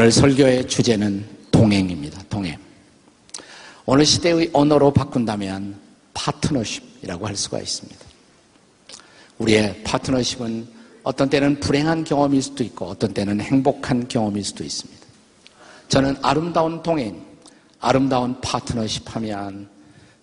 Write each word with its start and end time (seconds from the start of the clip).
오늘 0.00 0.12
설교의 0.12 0.68
주제는 0.68 1.26
동행입니다. 1.50 2.22
동행. 2.30 2.56
어느 3.84 4.04
시대의 4.04 4.48
언어로 4.52 4.92
바꾼다면 4.92 5.76
파트너십이라고 6.14 7.26
할 7.26 7.36
수가 7.36 7.58
있습니다. 7.58 7.98
우리의 9.38 9.82
파트너십은 9.82 10.68
어떤 11.02 11.28
때는 11.28 11.58
불행한 11.58 12.04
경험일 12.04 12.40
수도 12.42 12.62
있고 12.62 12.86
어떤 12.86 13.12
때는 13.12 13.40
행복한 13.40 14.06
경험일 14.06 14.44
수도 14.44 14.62
있습니다. 14.62 15.04
저는 15.88 16.16
아름다운 16.22 16.80
동행, 16.80 17.20
아름다운 17.80 18.40
파트너십 18.40 19.16
하면 19.16 19.68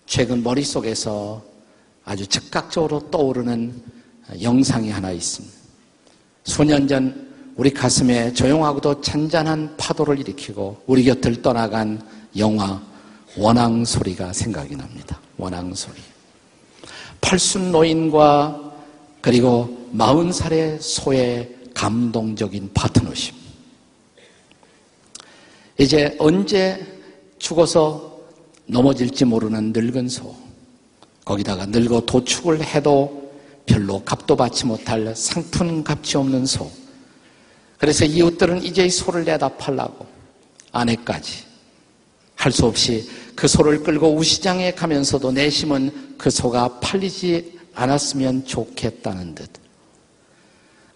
최근 0.06 0.42
머릿속에서 0.42 1.44
아주 2.02 2.26
즉각적으로 2.26 3.10
떠오르는 3.10 3.82
영상이 4.40 4.90
하나 4.90 5.10
있습니다. 5.10 5.54
수년 6.44 6.88
전 6.88 7.25
우리 7.56 7.70
가슴에 7.70 8.34
조용하고도 8.34 9.00
잔잔한 9.00 9.76
파도를 9.78 10.18
일으키고 10.20 10.82
우리 10.86 11.04
곁을 11.04 11.40
떠나간 11.40 12.06
영화 12.36 12.82
원앙 13.38 13.82
소리가 13.82 14.34
생각이 14.34 14.76
납니다. 14.76 15.18
원앙 15.38 15.74
소리. 15.74 15.96
팔순 17.22 17.72
노인과 17.72 18.74
그리고 19.22 19.88
마흔 19.90 20.30
살의 20.32 20.80
소의 20.80 21.56
감동적인 21.72 22.72
파트너십. 22.74 23.34
이제 25.78 26.14
언제 26.18 26.86
죽어서 27.38 28.20
넘어질지 28.66 29.24
모르는 29.24 29.72
늙은 29.74 30.10
소. 30.10 30.34
거기다가 31.24 31.64
늙어 31.66 32.02
도축을 32.02 32.62
해도 32.62 33.30
별로 33.64 34.02
값도 34.04 34.36
받지 34.36 34.66
못할 34.66 35.16
상품 35.16 35.82
값이 35.86 36.18
없는 36.18 36.44
소. 36.44 36.70
그래서 37.78 38.04
이웃들은 38.04 38.64
이제 38.64 38.86
이 38.86 38.90
소를 38.90 39.24
내다 39.24 39.48
팔라고 39.56 40.06
아내까지 40.72 41.44
할 42.36 42.52
수 42.52 42.66
없이 42.66 43.08
그 43.34 43.48
소를 43.48 43.82
끌고 43.82 44.14
우시장에 44.14 44.72
가면서도 44.72 45.32
내심은 45.32 46.14
그 46.16 46.30
소가 46.30 46.78
팔리지 46.80 47.58
않았으면 47.74 48.46
좋겠다는 48.46 49.34
듯. 49.34 49.50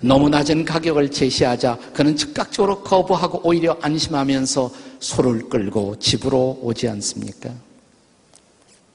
너무 0.01 0.31
낮은 0.31 0.65
가격을 0.65 1.11
제시하자 1.11 1.79
그는 1.93 2.17
즉각적으로 2.17 2.83
거부하고 2.83 3.41
오히려 3.45 3.77
안심하면서 3.83 4.71
소를 5.01 5.49
끌고 5.49 5.99
집으로 5.99 6.59
오지 6.63 6.89
않습니까? 6.89 7.51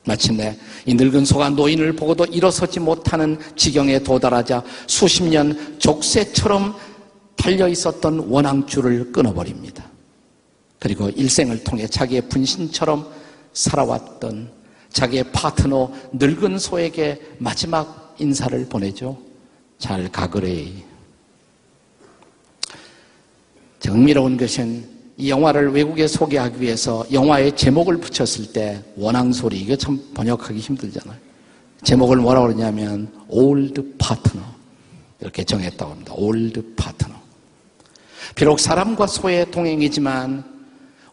마침내 0.08 0.58
이 0.86 0.94
늙은 0.94 1.26
소가 1.26 1.50
노인을 1.50 1.94
보고도 1.94 2.26
일어서지 2.26 2.80
못하는 2.80 3.40
지경에 3.56 4.00
도달하자 4.00 4.64
수십 4.88 5.24
년 5.24 5.78
족쇄처럼 5.80 6.76
달려 7.36 7.68
있었던 7.68 8.20
원앙줄을 8.30 9.12
끊어버립니다. 9.12 9.86
그리고 10.80 11.10
일생을 11.10 11.64
통해 11.64 11.88
자기의 11.88 12.30
분신처럼 12.30 13.10
살아왔던 13.54 14.52
자기의 14.90 15.32
파트너 15.32 15.92
늙은 16.14 16.60
소에게 16.60 17.22
마지막 17.38 18.16
인사를 18.20 18.66
보내죠. 18.68 19.18
잘 19.78 20.10
가그래. 20.12 20.68
정미로운 23.80 24.38
것은 24.38 24.88
이 25.18 25.30
영화를 25.30 25.72
외국에 25.72 26.08
소개하기 26.08 26.62
위해서 26.62 27.06
영화의 27.12 27.56
제목을 27.56 27.98
붙였을 27.98 28.52
때 28.52 28.82
워낭소리 28.98 29.60
이게 29.60 29.76
참 29.76 30.00
번역하기 30.14 30.60
힘들잖아요. 30.60 31.18
제목을 31.84 32.18
뭐라고 32.18 32.48
그러냐면 32.48 33.12
Old 33.28 33.96
Partner 33.98 34.42
이렇게 35.22 35.44
정했다고 35.44 35.92
합니다. 35.92 36.14
Old 36.16 36.76
Partner. 36.76 37.25
비록 38.34 38.60
사람과 38.60 39.08
소의 39.08 39.52
동행이지만 39.52 40.44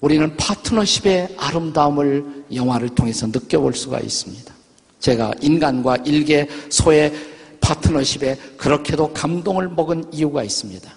우리는 0.01 0.37
파트너십의 0.37 1.37
아름다움을 1.39 2.47
영화를 2.55 2.89
통해서 2.91 3.27
느껴볼 3.27 3.75
수가 3.75 4.01
있습니다. 4.01 4.53
제가 4.99 5.33
인간과 5.41 5.97
일개 5.99 6.49
소의 6.71 7.13
파트너십에 7.61 8.37
그렇게도 8.57 9.13
감동을 9.13 9.69
먹은 9.69 10.13
이유가 10.13 10.43
있습니다. 10.43 10.91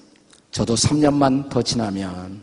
저도 0.51 0.75
3년만 0.75 1.49
더 1.49 1.61
지나면 1.61 2.41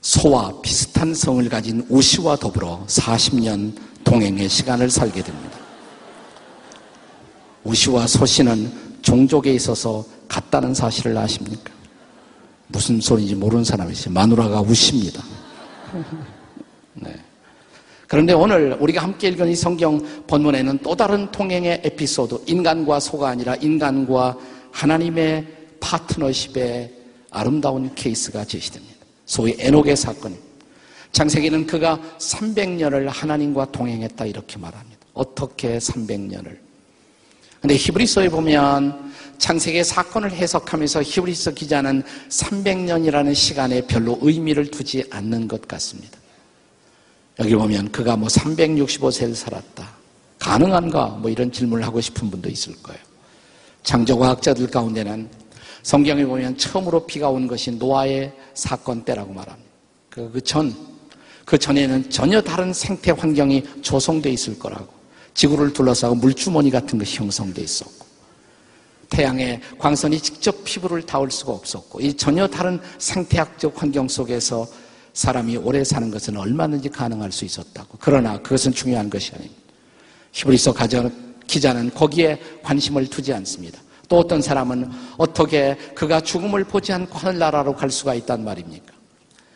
소와 0.00 0.60
비슷한 0.62 1.14
성을 1.14 1.48
가진 1.48 1.84
우시와 1.88 2.36
더불어 2.36 2.84
40년 2.86 3.74
동행의 4.04 4.48
시간을 4.48 4.90
살게 4.90 5.22
됩니다. 5.22 5.58
우시와 7.64 8.06
소시는 8.06 9.00
종족에 9.02 9.52
있어서 9.54 10.04
같다는 10.28 10.74
사실을 10.74 11.16
아십니까? 11.16 11.73
무슨 12.68 13.00
소리인지 13.00 13.34
모르는 13.34 13.64
사람이지 13.64 14.10
마누라가 14.10 14.60
우십니다. 14.60 15.22
네. 16.94 17.14
그런데 18.06 18.32
오늘 18.32 18.76
우리가 18.80 19.02
함께 19.02 19.28
읽은 19.28 19.50
이 19.50 19.56
성경 19.56 20.00
본문에는 20.26 20.78
또 20.78 20.94
다른 20.94 21.30
통행의 21.30 21.82
에피소드, 21.84 22.42
인간과 22.46 23.00
소가 23.00 23.28
아니라 23.28 23.54
인간과 23.56 24.36
하나님의 24.70 25.46
파트너십의 25.80 26.92
아름다운 27.30 27.92
케이스가 27.94 28.44
제시됩니다. 28.44 28.94
소위 29.26 29.56
에녹의 29.58 29.96
사건. 29.96 30.36
창세기는 31.12 31.66
그가 31.66 32.00
300년을 32.18 33.06
하나님과 33.06 33.70
동행했다 33.72 34.26
이렇게 34.26 34.58
말합니다. 34.58 35.00
어떻게 35.14 35.78
300년을? 35.78 36.58
근데 37.60 37.76
히브리서에 37.76 38.28
보면 38.28 39.13
창세기의 39.38 39.84
사건을 39.84 40.32
해석하면서 40.32 41.02
히브리서 41.02 41.52
기자는 41.52 42.02
300년이라는 42.28 43.34
시간에 43.34 43.80
별로 43.86 44.18
의미를 44.22 44.70
두지 44.70 45.04
않는 45.10 45.48
것 45.48 45.66
같습니다. 45.68 46.18
여기 47.40 47.54
보면 47.54 47.90
그가 47.90 48.16
뭐 48.16 48.28
365세를 48.28 49.34
살았다. 49.34 49.88
가능한가? 50.38 51.06
뭐 51.20 51.30
이런 51.30 51.50
질문을 51.50 51.84
하고 51.84 52.00
싶은 52.00 52.30
분도 52.30 52.48
있을 52.48 52.74
거예요. 52.82 53.00
창조과학자들 53.82 54.68
가운데는 54.68 55.28
성경에 55.82 56.24
보면 56.24 56.56
처음으로 56.56 57.06
비가 57.06 57.28
온 57.28 57.46
것이 57.46 57.70
노아의 57.72 58.32
사건 58.54 59.04
때라고 59.04 59.32
말합니다. 59.32 59.70
그, 60.08 60.30
그 60.32 60.40
전, 60.40 60.74
그 61.44 61.58
전에는 61.58 62.08
전혀 62.08 62.40
다른 62.40 62.72
생태 62.72 63.10
환경이 63.10 63.82
조성돼 63.82 64.30
있을 64.30 64.58
거라고. 64.58 64.86
지구를 65.34 65.72
둘러싸고 65.72 66.14
물주머니 66.14 66.70
같은 66.70 66.98
것이 66.98 67.18
형성돼 67.18 67.62
있었고. 67.62 68.03
태양의 69.14 69.60
광선이 69.78 70.18
직접 70.20 70.64
피부를 70.64 71.02
닿을 71.02 71.30
수가 71.30 71.52
없었고 71.52 72.00
이 72.00 72.14
전혀 72.14 72.48
다른 72.48 72.80
생태학적 72.98 73.80
환경 73.80 74.08
속에서 74.08 74.66
사람이 75.12 75.58
오래 75.58 75.84
사는 75.84 76.10
것은 76.10 76.36
얼마든지 76.36 76.88
가능할 76.88 77.30
수 77.30 77.44
있었다고. 77.44 77.98
그러나 78.00 78.36
그것은 78.38 78.72
중요한 78.72 79.08
것이 79.08 79.32
아닙니다. 79.32 79.62
히브리서 80.32 80.74
기자는 81.46 81.94
거기에 81.94 82.40
관심을 82.64 83.06
두지 83.06 83.32
않습니다. 83.34 83.78
또 84.08 84.18
어떤 84.18 84.42
사람은 84.42 84.90
어떻게 85.16 85.76
그가 85.94 86.20
죽음을 86.20 86.64
보지 86.64 86.92
않고 86.92 87.16
하늘나라로 87.16 87.76
갈 87.76 87.90
수가 87.90 88.14
있단 88.14 88.42
말입니까? 88.42 88.92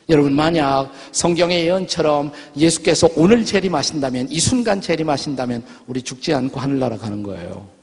여러분 0.09 0.35
만약 0.35 0.91
성경의 1.11 1.67
예언처럼 1.67 2.31
예수께서 2.57 3.09
오늘 3.17 3.45
재림하신다면 3.45 4.29
이 4.31 4.39
순간 4.39 4.81
재림하신다면 4.81 5.65
우리 5.89 6.01
죽지 6.01 6.33
않고 6.33 6.61
하늘나라 6.61 6.97
가는 6.97 7.25
거예요. 7.25 7.78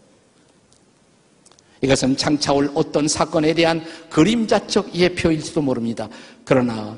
이것은 1.82 2.18
장차 2.18 2.54
올 2.54 2.72
어떤 2.74 3.08
사건에 3.08 3.54
대한 3.54 3.84
그림자적 4.10 4.96
예표일지도 4.96 5.62
모릅니다. 5.62 6.08
그러나 6.44 6.98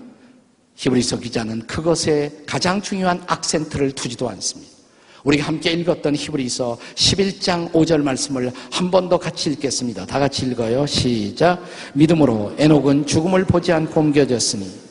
히브리서 0.75 1.19
기자는 1.19 1.65
그것에 1.67 2.31
가장 2.45 2.81
중요한 2.81 3.21
악센트를 3.27 3.91
두지도 3.93 4.29
않습니다. 4.29 4.77
우리가 5.23 5.45
함께 5.47 5.71
읽었던 5.71 6.15
히브리서 6.15 6.77
11장 6.95 7.71
5절 7.73 8.01
말씀을 8.01 8.51
한 8.71 8.91
번 8.91 9.09
더 9.09 9.17
같이 9.17 9.49
읽겠습니다. 9.49 10.05
다 10.05 10.19
같이 10.19 10.45
읽어요. 10.45 10.85
시작. 10.85 11.61
믿음으로 11.93 12.53
에녹은 12.57 13.07
죽음을 13.07 13.43
보지 13.45 13.73
않고 13.73 13.99
옮겨졌으니 13.99 14.87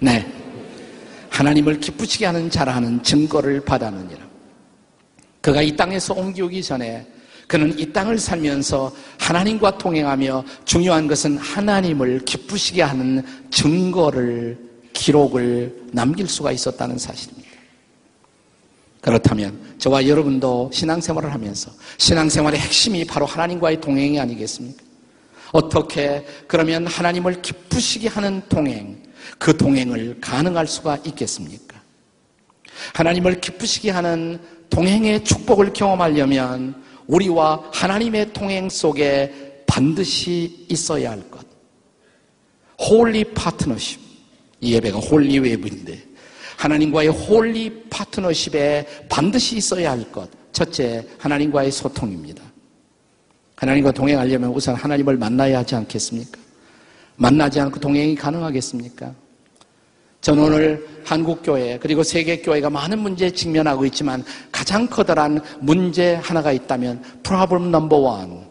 네. 0.00 0.26
하나님을 1.30 1.80
기쁘시게 1.80 2.26
하는 2.26 2.50
자라는 2.50 3.02
증거를 3.02 3.60
받았느니라. 3.60 4.27
그가 5.40 5.62
이 5.62 5.76
땅에서 5.76 6.14
옮기기 6.14 6.62
전에 6.62 7.06
그는 7.46 7.76
이 7.78 7.90
땅을 7.92 8.18
살면서 8.18 8.94
하나님과 9.18 9.78
통행하며 9.78 10.44
중요한 10.66 11.08
것은 11.08 11.38
하나님을 11.38 12.20
기쁘시게 12.20 12.82
하는 12.82 13.24
증거를 13.50 14.58
기록을 14.92 15.88
남길 15.92 16.28
수가 16.28 16.52
있었다는 16.52 16.98
사실입니다. 16.98 17.48
그렇다면 19.00 19.58
저와 19.78 20.06
여러분도 20.06 20.70
신앙생활을 20.72 21.32
하면서 21.32 21.70
신앙생활의 21.96 22.60
핵심이 22.60 23.04
바로 23.06 23.24
하나님과의 23.24 23.80
동행이 23.80 24.20
아니겠습니까? 24.20 24.84
어떻게 25.52 26.26
그러면 26.46 26.86
하나님을 26.86 27.40
기쁘시게 27.40 28.08
하는 28.08 28.42
동행, 28.50 29.02
그 29.38 29.56
동행을 29.56 30.18
가능할 30.20 30.66
수가 30.66 30.98
있겠습니까? 31.06 31.80
하나님을 32.92 33.40
기쁘시게 33.40 33.90
하는 33.90 34.38
동행의 34.70 35.24
축복을 35.24 35.72
경험하려면 35.72 36.82
우리와 37.06 37.70
하나님의 37.72 38.32
통행 38.32 38.68
속에 38.68 39.62
반드시 39.66 40.66
있어야 40.68 41.10
할 41.10 41.30
것. 41.30 41.46
Holy 42.78 43.24
partnership. 43.34 44.00
이 44.60 44.74
예배가 44.74 44.98
Holy 44.98 45.38
Wave인데 45.38 46.02
하나님과의 46.56 47.08
holy 47.08 47.84
partnership에 47.88 49.06
반드시 49.08 49.56
있어야 49.56 49.92
할 49.92 50.10
것. 50.10 50.28
첫째, 50.52 51.06
하나님과의 51.18 51.70
소통입니다. 51.70 52.42
하나님과 53.56 53.92
동행하려면 53.92 54.50
우선 54.50 54.74
하나님을 54.74 55.16
만나야 55.16 55.58
하지 55.58 55.74
않겠습니까? 55.76 56.38
만나지 57.16 57.60
않고 57.60 57.80
동행이 57.80 58.14
가능하겠습니까? 58.14 59.14
저는 60.20 60.42
오늘 60.42 60.88
한국교회 61.04 61.78
그리고 61.80 62.02
세계교회가 62.02 62.68
많은 62.70 62.98
문제에 62.98 63.30
직면하고 63.30 63.84
있지만 63.86 64.24
가장 64.50 64.86
커다란 64.86 65.40
문제 65.60 66.14
하나가 66.16 66.52
있다면 66.52 67.02
problem 67.22 67.68
number 67.68 68.02
one. 68.02 68.48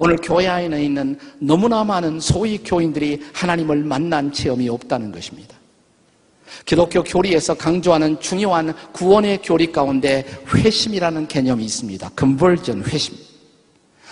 오늘 0.00 0.16
교회 0.16 0.46
안에 0.46 0.84
있는 0.84 1.18
너무나 1.40 1.82
많은 1.82 2.20
소위 2.20 2.58
교인들이 2.58 3.20
하나님을 3.32 3.78
만난 3.84 4.32
체험이 4.32 4.68
없다는 4.68 5.10
것입니다. 5.10 5.56
기독교 6.64 7.02
교리에서 7.02 7.54
강조하는 7.54 8.20
중요한 8.20 8.74
구원의 8.92 9.40
교리 9.42 9.70
가운데 9.72 10.24
회심이라는 10.54 11.28
개념이 11.28 11.64
있습니다. 11.64 12.10
conversion, 12.18 12.84
회심. 12.84 13.16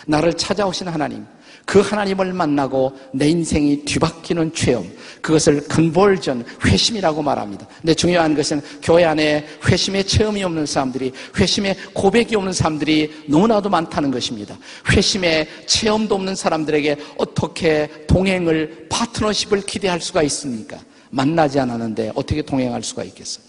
나를 0.06 0.34
찾아오신 0.34 0.88
하나님, 0.88 1.26
그 1.66 1.80
하나님을 1.80 2.32
만나고 2.32 2.96
내 3.12 3.28
인생이 3.28 3.84
뒤바뀌는 3.84 4.54
체험, 4.54 4.88
그것을 5.20 5.66
컨볼전, 5.66 6.44
회심이라고 6.64 7.20
말합니다. 7.22 7.66
근데 7.80 7.92
중요한 7.92 8.36
것은 8.36 8.62
교회 8.80 9.04
안에 9.04 9.44
회심의 9.68 10.04
체험이 10.04 10.44
없는 10.44 10.64
사람들이, 10.64 11.12
회심의 11.36 11.76
고백이 11.92 12.36
없는 12.36 12.52
사람들이 12.52 13.24
너무나도 13.26 13.68
많다는 13.68 14.12
것입니다. 14.12 14.56
회심의 14.92 15.48
체험도 15.66 16.14
없는 16.14 16.36
사람들에게 16.36 16.96
어떻게 17.18 17.90
동행을, 18.06 18.86
파트너십을 18.88 19.62
기대할 19.62 20.00
수가 20.00 20.22
있습니까? 20.22 20.78
만나지 21.10 21.58
않았는데 21.58 22.12
어떻게 22.14 22.42
동행할 22.42 22.84
수가 22.84 23.02
있겠어요? 23.02 23.44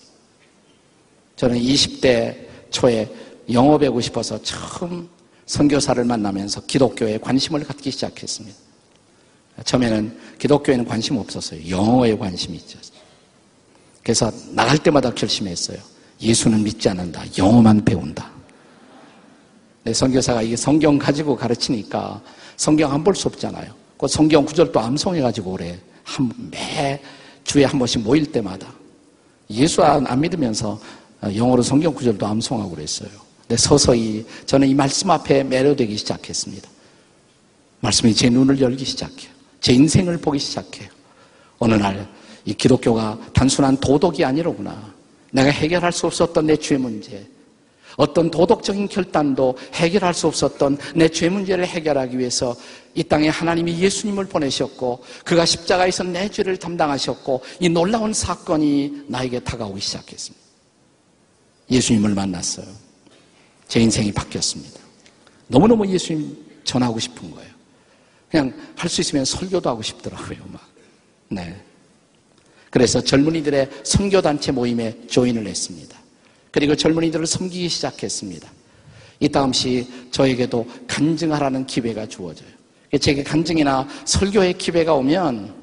저는 1.36 1.60
20대 1.60 2.36
초에 2.72 3.08
배우고 3.46 4.02
싶어서 4.02 4.42
처음 4.42 5.08
선교사를 5.48 6.04
만나면서 6.04 6.62
기독교에 6.62 7.18
관심을 7.18 7.64
갖기 7.64 7.90
시작했습니다. 7.92 8.56
처음에는 9.64 10.18
기독교에는 10.40 10.86
관심 10.86 11.18
없었어요. 11.18 11.68
영어에 11.70 12.16
관심이 12.18 12.58
있었어요. 12.58 12.98
그래서 14.04 14.32
나갈 14.52 14.78
때마다 14.78 15.12
결심했어요. 15.14 15.78
예수는 16.22 16.64
믿지 16.64 16.88
않는다. 16.90 17.24
영어만 17.38 17.84
배운다. 17.84 18.30
네, 19.84 19.94
선교사가 19.94 20.42
이게 20.42 20.56
성경 20.56 20.98
가지고 20.98 21.36
가르치니까 21.36 22.22
성경 22.58 22.92
안 22.92 23.04
볼 23.04 23.16
수 23.16 23.28
없잖아요. 23.30 23.74
그 23.98 24.08
성경 24.08 24.46
구절도 24.46 24.80
암송해가지고 24.80 25.52
오래 25.52 25.80
한 26.04 26.32
매 26.52 27.02
주에 27.44 27.64
한 27.64 27.80
번씩 27.80 28.02
모일 28.02 28.30
때마다 28.32 28.68
예수 29.50 29.82
안, 29.84 30.06
안 30.06 30.20
믿으면서 30.20 30.80
영어로 31.36 31.64
성경 31.64 31.94
구절도 31.94 32.26
암송하고 32.26 32.72
그랬어요. 32.72 33.10
네, 33.48 33.56
서서히 33.58 34.26
저는 34.46 34.68
이 34.68 34.74
말씀 34.74 35.10
앞에 35.10 35.44
매료되기 35.44 35.96
시작했습니다. 35.98 36.70
말씀이 37.80 38.14
제 38.14 38.30
눈을 38.30 38.60
열기 38.60 38.84
시작해요. 38.86 39.32
제 39.62 39.74
인생을 39.74 40.18
보기 40.18 40.40
시작해요. 40.40 40.90
어느 41.60 41.74
날 41.76 42.08
이 42.48 42.54
기독교가 42.54 43.20
단순한 43.34 43.76
도덕이 43.82 44.24
아니로구나. 44.24 44.94
내가 45.34 45.50
해결할 45.50 45.92
수 45.92 46.08
없었던 46.08 46.46
내 46.46 46.56
죄 46.56 46.78
문제, 46.78 47.28
어떤 47.98 48.32
도덕적인 48.32 48.88
결단도 48.88 49.58
해결할 49.74 50.14
수 50.14 50.28
없었던 50.28 50.78
내 50.96 51.10
죄 51.10 51.28
문제를 51.28 51.68
해결하기 51.68 52.18
위해서 52.18 52.56
이 52.96 53.04
땅에 53.04 53.28
하나님이 53.28 53.78
예수님을 53.80 54.28
보내셨고 54.28 55.04
그가 55.26 55.46
십자가에서 55.46 56.04
내 56.06 56.30
죄를 56.30 56.56
담당하셨고 56.56 57.42
이 57.60 57.68
놀라운 57.68 58.14
사건이 58.14 59.04
나에게 59.10 59.42
다가오기 59.42 59.82
시작했습니다. 59.82 60.46
예수님을 61.70 62.16
만났어요. 62.16 62.87
제 63.68 63.80
인생이 63.80 64.12
바뀌었습니다. 64.12 64.80
너무너무 65.48 65.88
예수님 65.88 66.46
전하고 66.64 67.00
싶은 67.00 67.31
거예요. 67.31 67.52
그냥 68.30 68.54
할 68.75 68.90
수 68.90 69.02
있으면 69.02 69.25
설교도 69.25 69.69
하고 69.69 69.81
싶더라고요, 69.81 70.40
막. 70.52 70.62
네. 71.30 71.56
그래서 72.69 73.02
젊은이들의 73.02 73.69
선교단체 73.84 74.52
모임에 74.52 75.08
조인을 75.08 75.48
했습니다. 75.48 75.98
그리고 76.52 76.75
젊은이들을 76.75 77.25
섬기기 77.25 77.69
시작했습니다. 77.69 78.50
이따금씩 79.19 80.12
저에게도 80.12 80.68
간증하라는 80.88 81.66
기회가 81.66 82.06
주어져요. 82.08 82.50
제게 83.02 83.24
간증이나 83.24 83.88
설교의 84.06 84.58
기회가 84.58 84.94
오면 84.94 85.56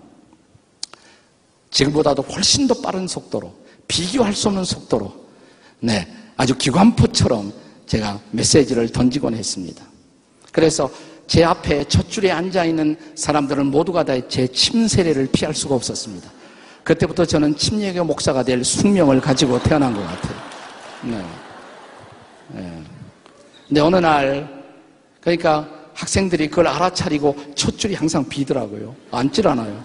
지금보다도 1.71 2.23
훨씬 2.23 2.67
더 2.67 2.75
빠른 2.81 3.07
속도로, 3.07 3.55
비교할 3.89 4.35
수 4.35 4.49
없는 4.49 4.65
속도로, 4.65 5.15
네, 5.81 6.07
아주 6.37 6.57
기관포처럼 6.57 7.53
제가 7.87 8.21
메시지를 8.31 8.89
던지곤 8.91 9.35
했습니다. 9.35 9.85
그래서 10.53 10.91
제 11.27 11.43
앞에 11.43 11.85
첫 11.85 12.09
줄에 12.11 12.31
앉아 12.31 12.65
있는 12.65 12.97
사람들은 13.15 13.67
모두가 13.67 14.05
다 14.05 14.19
제 14.29 14.47
침세례를 14.47 15.29
피할 15.33 15.55
수가 15.55 15.75
없었습니다. 15.75 16.31
그때부터 16.83 17.25
저는 17.25 17.57
침례교 17.57 18.05
목사가 18.05 18.43
될 18.43 18.63
숙명을 18.63 19.21
가지고 19.21 19.63
태어난 19.63 19.95
것 19.95 20.03
같아요. 20.03 20.35
네. 21.03 21.25
네. 22.53 22.83
근데 23.67 23.81
어느 23.81 23.97
날, 23.97 24.65
그러니까 25.21 25.69
학생들이 25.95 26.49
그걸 26.49 26.67
알아차리고 26.69 27.37
첫 27.55 27.79
줄이 27.79 27.95
항상 27.95 28.29
비더라고요. 28.29 28.95
앉질 29.11 29.49
않아요. 29.49 29.83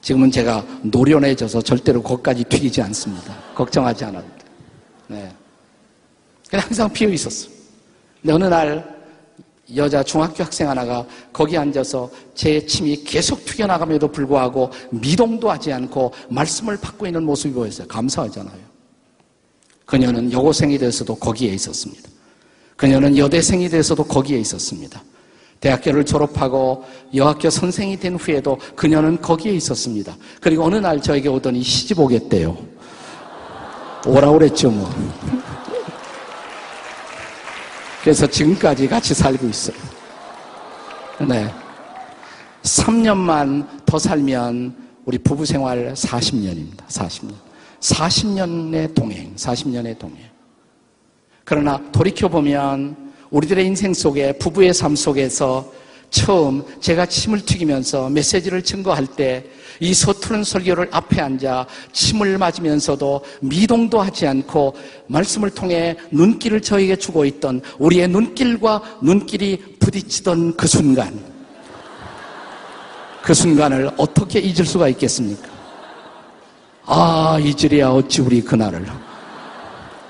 지금은 0.00 0.30
제가 0.30 0.64
노련해져서 0.82 1.62
절대로 1.62 2.02
거기까지 2.02 2.44
튀기지 2.44 2.80
않습니다. 2.82 3.34
걱정하지 3.54 4.04
않아도 4.06 4.26
돼. 4.26 4.44
네. 5.08 5.32
그냥 6.48 6.66
항상 6.66 6.92
비어 6.92 7.08
있었어. 7.08 7.48
근데 8.20 8.32
어느 8.32 8.44
날 8.44 8.94
여자 9.74 10.02
중학교 10.02 10.44
학생 10.44 10.68
하나가 10.68 11.06
거기 11.32 11.56
앉아서 11.56 12.10
제 12.34 12.64
침이 12.66 13.02
계속 13.02 13.44
튀겨나감에도 13.44 14.08
불구하고 14.08 14.70
미동도 14.90 15.50
하지 15.50 15.72
않고 15.72 16.12
말씀을 16.28 16.76
받고 16.76 17.06
있는 17.06 17.24
모습이 17.24 17.54
보였어요. 17.54 17.88
감사하잖아요. 17.88 18.74
그녀는 19.86 20.32
여고생이 20.32 20.78
돼서도 20.78 21.14
거기에 21.16 21.52
있었습니다. 21.54 22.08
그녀는 22.76 23.16
여대생이 23.16 23.68
돼서도 23.68 24.04
거기에 24.04 24.38
있었습니다. 24.38 25.02
대학교를 25.60 26.04
졸업하고 26.04 26.84
여학교 27.14 27.48
선생이 27.48 27.98
된 27.98 28.16
후에도 28.16 28.58
그녀는 28.74 29.20
거기에 29.20 29.52
있었습니다. 29.52 30.14
그리고 30.40 30.64
어느 30.64 30.76
날 30.76 31.00
저에게 31.00 31.28
오더니 31.28 31.62
시집 31.62 32.00
오겠대요. 32.00 32.56
오라 34.06 34.30
그랬죠, 34.32 34.70
뭐. 34.70 34.90
그래서 38.04 38.26
지금까지 38.26 38.86
같이 38.86 39.14
살고 39.14 39.48
있어요. 39.48 39.76
네. 41.26 41.50
3년만 42.62 43.66
더 43.86 43.98
살면 43.98 44.76
우리 45.06 45.16
부부 45.16 45.46
생활 45.46 45.94
40년입니다. 45.94 46.86
40년. 46.86 47.32
40년의 47.80 48.94
동행, 48.94 49.34
40년의 49.36 49.98
동행. 49.98 50.18
그러나 51.44 51.80
돌이켜보면 51.92 53.14
우리들의 53.30 53.64
인생 53.64 53.94
속에 53.94 54.36
부부의 54.36 54.74
삶 54.74 54.94
속에서 54.94 55.72
처음 56.10 56.62
제가 56.82 57.06
침을 57.06 57.40
튀기면서 57.40 58.10
메시지를 58.10 58.62
증거할 58.62 59.06
때 59.06 59.46
이 59.80 59.94
서투른 59.94 60.44
설교를 60.44 60.88
앞에 60.90 61.20
앉아 61.20 61.66
침을 61.92 62.38
맞으면서도 62.38 63.24
미동도 63.40 64.00
하지 64.00 64.26
않고 64.26 64.74
말씀을 65.06 65.50
통해 65.50 65.96
눈길을 66.10 66.60
저에게 66.60 66.96
주고 66.96 67.24
있던 67.24 67.60
우리의 67.78 68.08
눈길과 68.08 68.98
눈길이 69.02 69.76
부딪히던 69.78 70.56
그 70.56 70.66
순간 70.66 71.18
그 73.22 73.32
순간을 73.32 73.90
어떻게 73.96 74.38
잊을 74.38 74.66
수가 74.66 74.88
있겠습니까? 74.88 75.48
아, 76.84 77.38
이즈리야 77.40 77.88
어찌 77.88 78.20
우리 78.20 78.42
그날을 78.42 78.84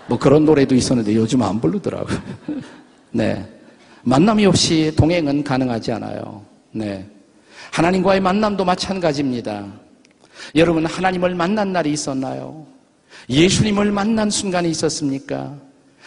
뭐 0.08 0.18
그런 0.18 0.44
노래도 0.44 0.74
있었는데 0.74 1.14
요즘 1.14 1.42
안 1.42 1.60
부르더라고요. 1.60 2.18
네. 3.12 3.48
만남이 4.02 4.44
없이 4.46 4.92
동행은 4.96 5.44
가능하지 5.44 5.92
않아요. 5.92 6.44
네. 6.72 7.08
하나님과의 7.72 8.20
만남도 8.20 8.64
마찬가지입니다. 8.64 9.66
여러분, 10.54 10.86
하나님을 10.86 11.34
만난 11.34 11.72
날이 11.72 11.92
있었나요? 11.92 12.66
예수님을 13.28 13.92
만난 13.92 14.30
순간이 14.30 14.70
있었습니까? 14.70 15.56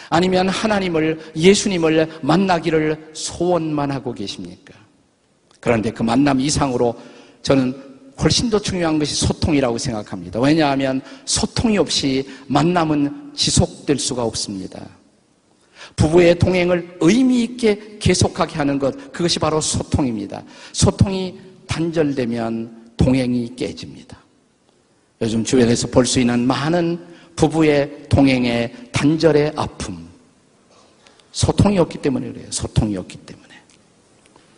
아니면 0.10 0.50
하나님을, 0.50 1.20
예수님을 1.36 2.20
만나기를 2.22 3.12
소원만 3.14 3.92
하고 3.92 4.14
계십니까? 4.14 4.74
그런데 5.60 5.92
그 5.92 6.04
만남 6.04 6.40
이상으로 6.40 6.96
저는 7.42 7.76
훨씬 8.22 8.50
더 8.50 8.60
중요한 8.60 8.98
것이 8.98 9.16
소통이라고 9.16 9.78
생각합니다. 9.78 10.40
왜냐하면 10.40 11.02
소통이 11.26 11.78
없이 11.78 12.28
만남은 12.48 13.34
지속될 13.36 14.00
수가 14.00 14.24
없습니다. 14.24 14.84
부부의 15.96 16.38
동행을 16.40 16.98
의미 17.02 17.44
있게 17.44 17.98
계속하게 18.00 18.56
하는 18.56 18.80
것, 18.80 19.12
그것이 19.12 19.40
바로 19.40 19.62
소통입니다. 19.62 20.44
소통이 20.74 21.40
단절되면 21.68 22.92
동행이 22.98 23.56
깨집니다. 23.56 24.18
요즘 25.22 25.44
주변에서 25.44 25.88
볼 25.88 26.06
수 26.06 26.20
있는 26.20 26.46
많은 26.46 27.00
부부의 27.36 28.06
동행의 28.10 28.74
단절의 28.92 29.54
아픔. 29.56 30.08
소통이 31.32 31.78
없기 31.78 32.00
때문에 32.00 32.32
그래요. 32.32 32.48
소통이 32.50 32.98
없기 32.98 33.18
때문에. 33.18 33.48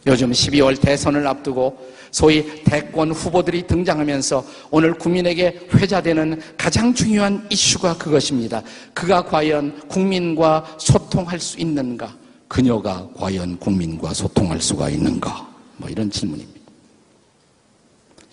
요즘 0.08 0.32
12월 0.32 0.80
대선을 0.80 1.28
앞두고 1.28 1.90
소위 2.12 2.64
대권 2.64 3.12
후보들이 3.12 3.68
등장하면서 3.68 4.46
오늘 4.72 4.94
국민에게 4.94 5.68
회자되는 5.74 6.42
가장 6.58 6.94
중요한 6.94 7.46
이슈가 7.50 7.98
그것입니다. 7.98 8.64
그가 8.94 9.24
과연 9.24 9.88
국민과 9.90 10.78
소통할 10.80 11.40
수 11.40 11.60
있는가? 11.60 12.16
그녀가 12.48 13.08
과연 13.16 13.60
국민과 13.60 14.14
소통할 14.14 14.62
수가 14.62 14.90
있는가? 14.90 15.48
뭐 15.78 15.90
이런 15.90 16.10
질문입니다. 16.10 16.59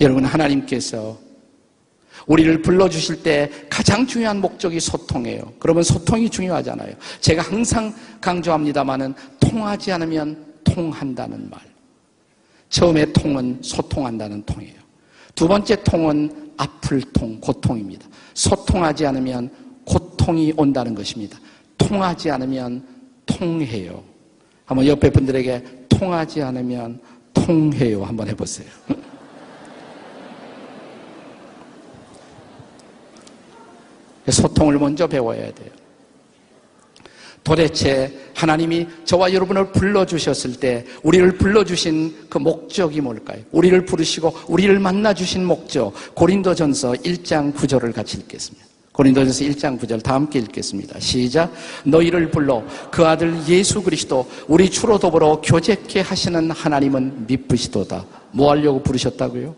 여러분, 0.00 0.24
하나님께서 0.24 1.18
우리를 2.26 2.62
불러주실 2.62 3.22
때 3.22 3.50
가장 3.70 4.06
중요한 4.06 4.40
목적이 4.40 4.80
소통이에요. 4.80 5.52
그러면 5.58 5.82
소통이 5.82 6.28
중요하잖아요. 6.28 6.94
제가 7.20 7.42
항상 7.42 7.94
강조합니다만은 8.20 9.14
통하지 9.38 9.92
않으면 9.92 10.44
통한다는 10.64 11.48
말. 11.50 11.60
처음에 12.68 13.12
통은 13.12 13.58
소통한다는 13.62 14.42
통이에요. 14.44 14.74
두 15.34 15.46
번째 15.46 15.82
통은 15.84 16.52
아플 16.56 17.00
통, 17.12 17.38
고통입니다. 17.40 18.06
소통하지 18.34 19.06
않으면 19.06 19.50
고통이 19.84 20.52
온다는 20.56 20.94
것입니다. 20.94 21.38
통하지 21.78 22.30
않으면 22.30 22.84
통해요. 23.24 24.02
한번 24.64 24.86
옆에 24.86 25.10
분들에게 25.10 25.86
통하지 25.88 26.42
않으면 26.42 27.00
통해요. 27.32 28.04
한번 28.04 28.28
해보세요. 28.28 28.66
소통을 34.30 34.78
먼저 34.78 35.06
배워야 35.06 35.52
돼요. 35.52 35.70
도대체 37.46 38.12
하나님이 38.34 38.88
저와 39.04 39.32
여러분을 39.32 39.70
불러주셨을 39.70 40.58
때 40.58 40.84
우리를 41.04 41.38
불러주신 41.38 42.26
그 42.28 42.38
목적이 42.38 43.00
뭘까요? 43.00 43.38
우리를 43.52 43.84
부르시고 43.84 44.34
우리를 44.48 44.76
만나주신 44.80 45.44
목적 45.44 45.92
고린도전서 46.14 46.92
1장 46.92 47.54
9절을 47.54 47.92
같이 47.94 48.18
읽겠습니다. 48.18 48.66
고린도전서 48.90 49.44
1장 49.44 49.78
9절 49.78 50.02
다 50.02 50.14
함께 50.14 50.40
읽겠습니다. 50.40 50.98
시작. 50.98 51.52
너희를 51.84 52.30
불러 52.32 52.64
그 52.90 53.06
아들 53.06 53.36
예수 53.46 53.80
그리스도 53.80 54.26
우리 54.48 54.68
주로 54.68 54.98
더불어 54.98 55.40
교제케 55.40 56.00
하시는 56.00 56.50
하나님은 56.50 57.26
미쁘시도다. 57.28 58.04
뭐 58.32 58.50
하려고 58.50 58.82
부르셨다고요? 58.82 59.54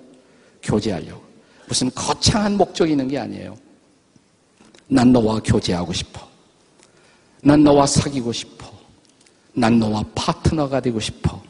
교제하려고. 0.62 1.22
무슨 1.66 1.90
거창한 1.94 2.56
목적이 2.58 2.92
있는 2.92 3.08
게 3.08 3.18
아니에요. 3.18 3.56
난 4.88 5.12
너와 5.12 5.40
교제하고 5.44 5.92
싶어. 5.92 6.26
난 7.42 7.62
너와 7.62 7.86
사귀고 7.86 8.32
싶어. 8.32 8.66
난 9.52 9.78
너와 9.78 10.04
파트너가 10.14 10.80
되고 10.80 10.98
싶어. 10.98 11.42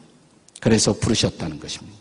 그래서 0.60 0.92
부르셨다는 0.92 1.60
것입니다. 1.60 1.96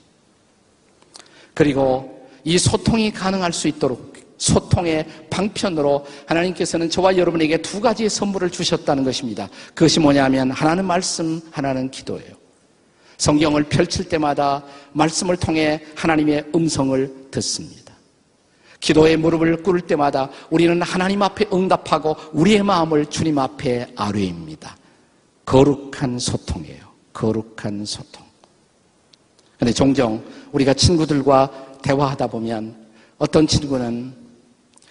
그리고 1.53 2.27
이 2.43 2.57
소통이 2.57 3.11
가능할 3.11 3.53
수 3.53 3.67
있도록 3.67 4.15
소통의 4.37 5.05
방편으로 5.29 6.05
하나님께서는 6.27 6.89
저와 6.89 7.17
여러분에게 7.17 7.61
두 7.61 7.81
가지의 7.81 8.09
선물을 8.09 8.51
주셨다는 8.51 9.03
것입니다. 9.03 9.49
그것이 9.73 9.99
뭐냐면 9.99 10.51
하나는 10.51 10.85
말씀, 10.85 11.41
하나는 11.51 11.89
기도예요. 11.89 12.35
성경을 13.17 13.63
펼칠 13.63 14.07
때마다 14.07 14.63
말씀을 14.93 15.37
통해 15.37 15.81
하나님의 15.95 16.45
음성을 16.53 17.29
듣습니다. 17.31 17.86
기도의 18.79 19.17
무릎을 19.17 19.63
꿇을 19.63 19.81
때마다 19.81 20.29
우리는 20.49 20.81
하나님 20.81 21.21
앞에 21.21 21.47
응답하고 21.51 22.15
우리의 22.31 22.63
마음을 22.63 23.05
주님 23.07 23.39
앞에 23.39 23.93
아뢰입니다. 23.95 24.77
거룩한 25.45 26.19
소통이에요. 26.19 26.85
거룩한 27.13 27.85
소통. 27.85 28.23
근데 29.57 29.73
종종 29.73 30.23
우리가 30.51 30.73
친구들과 30.73 31.49
대화하다 31.81 32.27
보면 32.27 32.75
어떤 33.17 33.47
친구는 33.47 34.13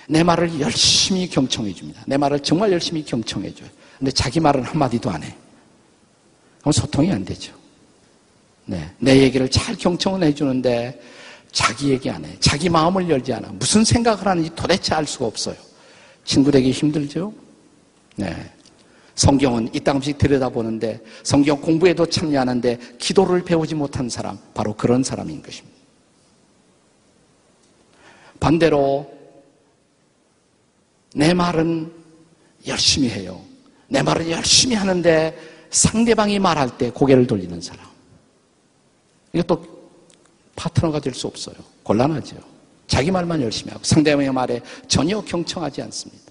내 0.08 0.22
말을 0.22 0.60
열심히 0.60 1.28
경청해 1.28 1.72
줍니다. 1.72 2.02
내 2.06 2.16
말을 2.16 2.40
정말 2.40 2.72
열심히 2.72 3.04
경청해 3.04 3.54
줘요. 3.54 3.68
근데 3.98 4.10
자기 4.10 4.40
말은 4.40 4.62
한마디도 4.62 5.10
안 5.10 5.22
해. 5.22 5.34
그럼 6.60 6.72
소통이 6.72 7.12
안 7.12 7.24
되죠. 7.24 7.54
네. 8.64 8.90
내 8.98 9.22
얘기를 9.22 9.48
잘 9.48 9.76
경청은 9.76 10.24
해 10.24 10.34
주는데 10.34 11.00
자기 11.56 11.88
얘기 11.88 12.10
안 12.10 12.22
해. 12.22 12.36
자기 12.38 12.68
마음을 12.68 13.08
열지 13.08 13.32
않아. 13.32 13.48
무슨 13.52 13.82
생각을 13.82 14.26
하는지 14.26 14.50
도대체 14.54 14.94
알 14.94 15.06
수가 15.06 15.24
없어요. 15.24 15.56
친구되기 16.22 16.70
힘들죠? 16.70 17.32
네. 18.16 18.52
성경은 19.14 19.74
이땅씩 19.74 20.18
들여다보는데 20.18 21.00
성경 21.22 21.58
공부에도 21.58 22.04
참여하는데 22.04 22.78
기도를 22.98 23.42
배우지 23.42 23.74
못한 23.74 24.10
사람, 24.10 24.38
바로 24.52 24.74
그런 24.74 25.02
사람인 25.02 25.40
것입니다. 25.40 25.78
반대로 28.38 29.10
내 31.14 31.32
말은 31.32 31.90
열심히 32.66 33.08
해요. 33.08 33.40
내 33.88 34.02
말은 34.02 34.30
열심히 34.30 34.76
하는데 34.76 35.34
상대방이 35.70 36.38
말할 36.38 36.76
때 36.76 36.90
고개를 36.90 37.26
돌리는 37.26 37.58
사람. 37.62 37.86
이것도 39.32 39.75
파트너가 40.56 41.00
될 41.00 41.14
수 41.14 41.26
없어요. 41.26 41.54
곤란하죠. 41.82 42.36
자기 42.86 43.10
말만 43.10 43.42
열심히 43.42 43.70
하고 43.72 43.84
상대방의 43.84 44.32
말에 44.32 44.60
전혀 44.88 45.20
경청하지 45.20 45.82
않습니다. 45.82 46.22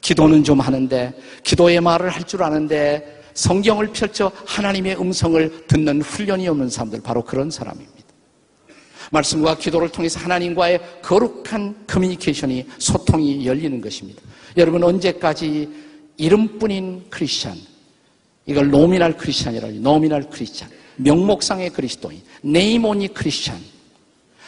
기도는 0.00 0.44
좀 0.44 0.60
하는데 0.60 1.12
기도의 1.42 1.80
말을 1.80 2.10
할 2.10 2.22
줄 2.24 2.42
아는데 2.42 3.22
성경을 3.34 3.88
펼쳐 3.92 4.30
하나님의 4.46 5.00
음성을 5.00 5.66
듣는 5.66 6.02
훈련이 6.02 6.48
없는 6.48 6.68
사람들 6.70 7.02
바로 7.02 7.22
그런 7.24 7.50
사람입니다. 7.50 7.92
말씀과 9.12 9.56
기도를 9.58 9.88
통해서 9.90 10.18
하나님과의 10.20 10.80
거룩한 11.02 11.86
커뮤니케이션이 11.86 12.66
소통이 12.78 13.46
열리는 13.46 13.80
것입니다. 13.80 14.20
여러분 14.56 14.82
언제까지 14.82 15.68
이름뿐인 16.16 17.06
크리스찬 17.10 17.56
이걸 18.46 18.70
nominal 18.70 19.16
Christian이라고 19.16 19.74
nominal 19.74 20.30
Christian 20.30 20.68
명목상의 20.96 21.70
그리스도인, 21.70 22.22
name-only 22.42 23.14
Christian, 23.14 23.56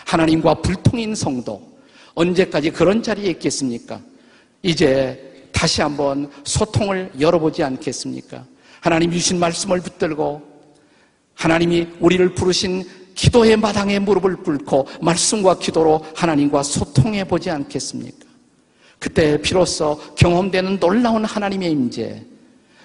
하나님과 0.06 0.54
불통인 0.62 1.14
성도, 1.14 1.62
언제까지 2.14 2.70
그런 2.70 3.02
자리에 3.02 3.30
있겠습니까? 3.30 4.00
이제 4.62 5.46
다시 5.52 5.82
한번 5.82 6.30
소통을 6.44 7.12
열어보지 7.18 7.62
않겠습니까? 7.62 8.44
하나님 8.80 9.12
주신 9.12 9.38
말씀을 9.38 9.80
붙들고 9.80 10.42
하나님이 11.34 11.86
우리를 12.00 12.34
부르신 12.34 12.84
기도의 13.14 13.56
마당에 13.56 13.98
무릎을 13.98 14.36
꿇고 14.36 14.86
말씀과 15.00 15.58
기도로 15.58 16.04
하나님과 16.14 16.62
소통해 16.62 17.24
보지 17.24 17.50
않겠습니까? 17.50 18.26
그때 18.98 19.40
비로소 19.40 20.00
경험되는 20.16 20.80
놀라운 20.80 21.24
하나님의 21.24 21.70
임재, 21.70 22.24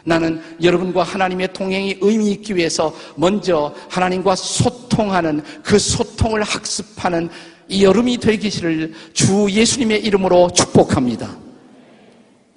나는 0.04 0.42
여러분과 0.62 1.04
하나님의 1.04 1.54
동행이 1.54 1.98
의미 2.02 2.32
있기 2.32 2.56
위해서 2.56 2.94
먼저 3.16 3.74
하나님과 3.90 4.36
소통하는 4.36 5.42
그 5.64 5.80
소통을 5.80 6.44
학습하는 6.44 7.30
이 7.70 7.84
여름이 7.84 8.18
되기를 8.18 8.94
주 9.14 9.48
예수님의 9.50 10.04
이름으로 10.04 10.50
축복합니다. 10.52 11.38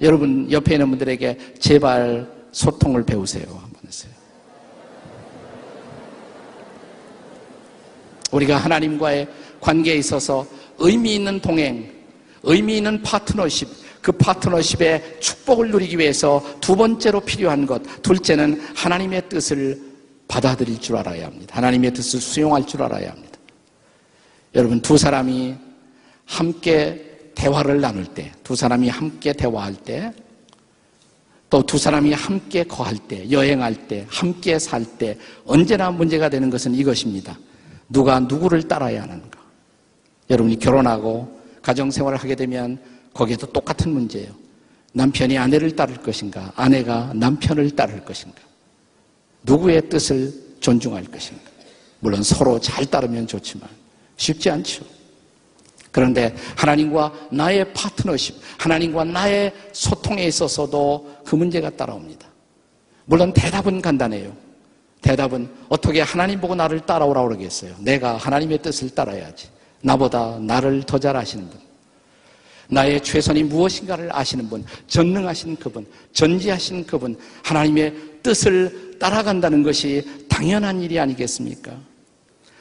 여러분 0.01 0.51
옆에 0.51 0.75
있는 0.75 0.91
분들에게 0.91 1.39
제발 1.59 2.29
소통을 2.51 3.05
배우세요. 3.05 3.45
한번 3.49 3.81
했어요. 3.87 4.13
우리가 8.33 8.57
하나님과의 8.57 9.29
관계에 9.61 9.97
있어서 9.97 10.47
의미 10.79 11.15
있는 11.15 11.41
동행, 11.41 11.91
의미 12.43 12.79
있는 12.79 13.01
파트너십, 13.03 13.69
그 14.07 14.13
파트너십의 14.13 15.17
축복을 15.19 15.73
누리기 15.73 15.99
위해서 15.99 16.41
두 16.61 16.77
번째로 16.77 17.19
필요한 17.19 17.67
것, 17.67 17.83
둘째는 18.03 18.61
하나님의 18.77 19.29
뜻을 19.29 19.83
받아들일 20.29 20.81
줄 20.81 20.95
알아야 20.95 21.27
합니다. 21.27 21.57
하나님의 21.57 21.93
뜻을 21.93 22.21
수용할 22.21 22.65
줄 22.69 22.85
알아야 22.85 23.11
합니다. 23.11 23.37
여러분, 24.55 24.81
두 24.81 24.97
사람이 24.97 25.57
함께 26.25 27.33
대화를 27.35 27.81
나눌 27.81 28.07
때, 28.07 28.31
두 28.45 28.55
사람이 28.55 28.89
함께 28.89 29.33
대화할 29.33 29.75
때, 29.75 30.13
또 31.51 31.63
두 31.63 31.77
사람이 31.77 32.13
함께 32.13 32.63
거할 32.63 32.97
때, 33.09 33.29
여행할 33.29 33.89
때, 33.89 34.07
함께 34.09 34.61
살 34.61 34.85
때, 34.85 35.19
언제나 35.45 35.91
문제가 35.91 36.29
되는 36.29 36.49
것은 36.49 36.77
이것입니다. 36.77 37.37
누가 37.89 38.21
누구를 38.21 38.69
따라야 38.69 39.03
하는가. 39.03 39.41
여러분이 40.31 40.61
결혼하고 40.61 41.41
가정생활을 41.63 42.19
하게 42.19 42.37
되면 42.37 42.79
거기에도 43.17 43.47
똑같은 43.47 43.93
문제예요. 43.93 44.31
남편이 44.93 45.37
아내를 45.37 45.75
따를 45.75 45.97
것인가? 45.97 46.53
아내가 46.55 47.13
남편을 47.15 47.71
따를 47.77 48.05
것인가? 48.05 48.39
누구의 49.43 49.89
뜻을 49.89 50.33
존중할 50.61 51.05
것인가? 51.05 51.43
물론 52.01 52.23
서로 52.23 52.61
잘 52.61 52.87
따르면 52.87 53.27
좋지만 53.27 53.69
쉽지 54.17 54.51
않죠. 54.51 54.85
그런데 55.91 56.35
하나님과 56.57 57.29
나의 57.33 57.73
파트너십, 57.73 58.37
하나님과 58.59 59.05
나의 59.05 59.53
소통에 59.73 60.25
있어서도 60.25 61.21
그 61.25 61.35
문제가 61.35 61.71
따라옵니다. 61.71 62.27
물론 63.07 63.33
대답은 63.33 63.81
간단해요. 63.81 64.37
대답은 65.01 65.49
어떻게 65.69 66.01
하나님 66.01 66.41
보고 66.41 66.55
나를 66.55 66.81
따라오라 66.81 67.23
그러겠어요. 67.23 67.75
내가 67.79 68.17
하나님의 68.17 68.61
뜻을 68.63 68.91
따라야지. 68.91 69.49
나보다 69.81 70.39
나를 70.41 70.83
더 70.83 70.99
잘 70.99 71.17
아시는 71.17 71.49
분. 71.49 71.66
나의 72.69 73.03
최선이 73.03 73.45
무엇인가를 73.45 74.15
아시는 74.15 74.49
분, 74.49 74.65
전능하신 74.87 75.57
그분, 75.57 75.87
전지하신 76.13 76.87
그분, 76.87 77.17
하나님의 77.45 77.95
뜻을 78.23 78.97
따라간다는 78.99 79.63
것이 79.63 80.05
당연한 80.29 80.83
일이 80.83 80.99
아니겠습니까? 80.99 81.73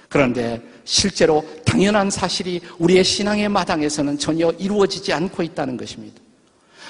그런데 0.09 0.61
실제로 0.83 1.43
당연한 1.65 2.09
사실이 2.09 2.61
우리의 2.77 3.03
신앙의 3.03 3.49
마당에서는 3.49 4.17
전혀 4.17 4.51
이루어지지 4.51 5.11
않고 5.11 5.43
있다는 5.43 5.77
것입니다. 5.77 6.21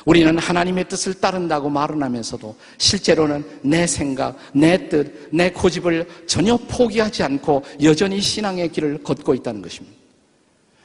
우리는 0.06 0.38
하나님의 0.38 0.88
뜻을 0.88 1.16
따른다고 1.16 1.70
말은 1.70 2.04
하면서도 2.04 2.56
실제로는 2.78 3.44
내 3.64 3.88
생각, 3.88 4.38
내 4.54 4.90
뜻, 4.90 5.30
내 5.32 5.50
고집을 5.50 6.08
전혀 6.28 6.56
포기하지 6.58 7.24
않고 7.24 7.64
여전히 7.82 8.22
신앙의 8.22 8.70
길을 8.70 9.02
걷고 9.02 9.34
있다는 9.34 9.64
것입니다. 9.64 9.98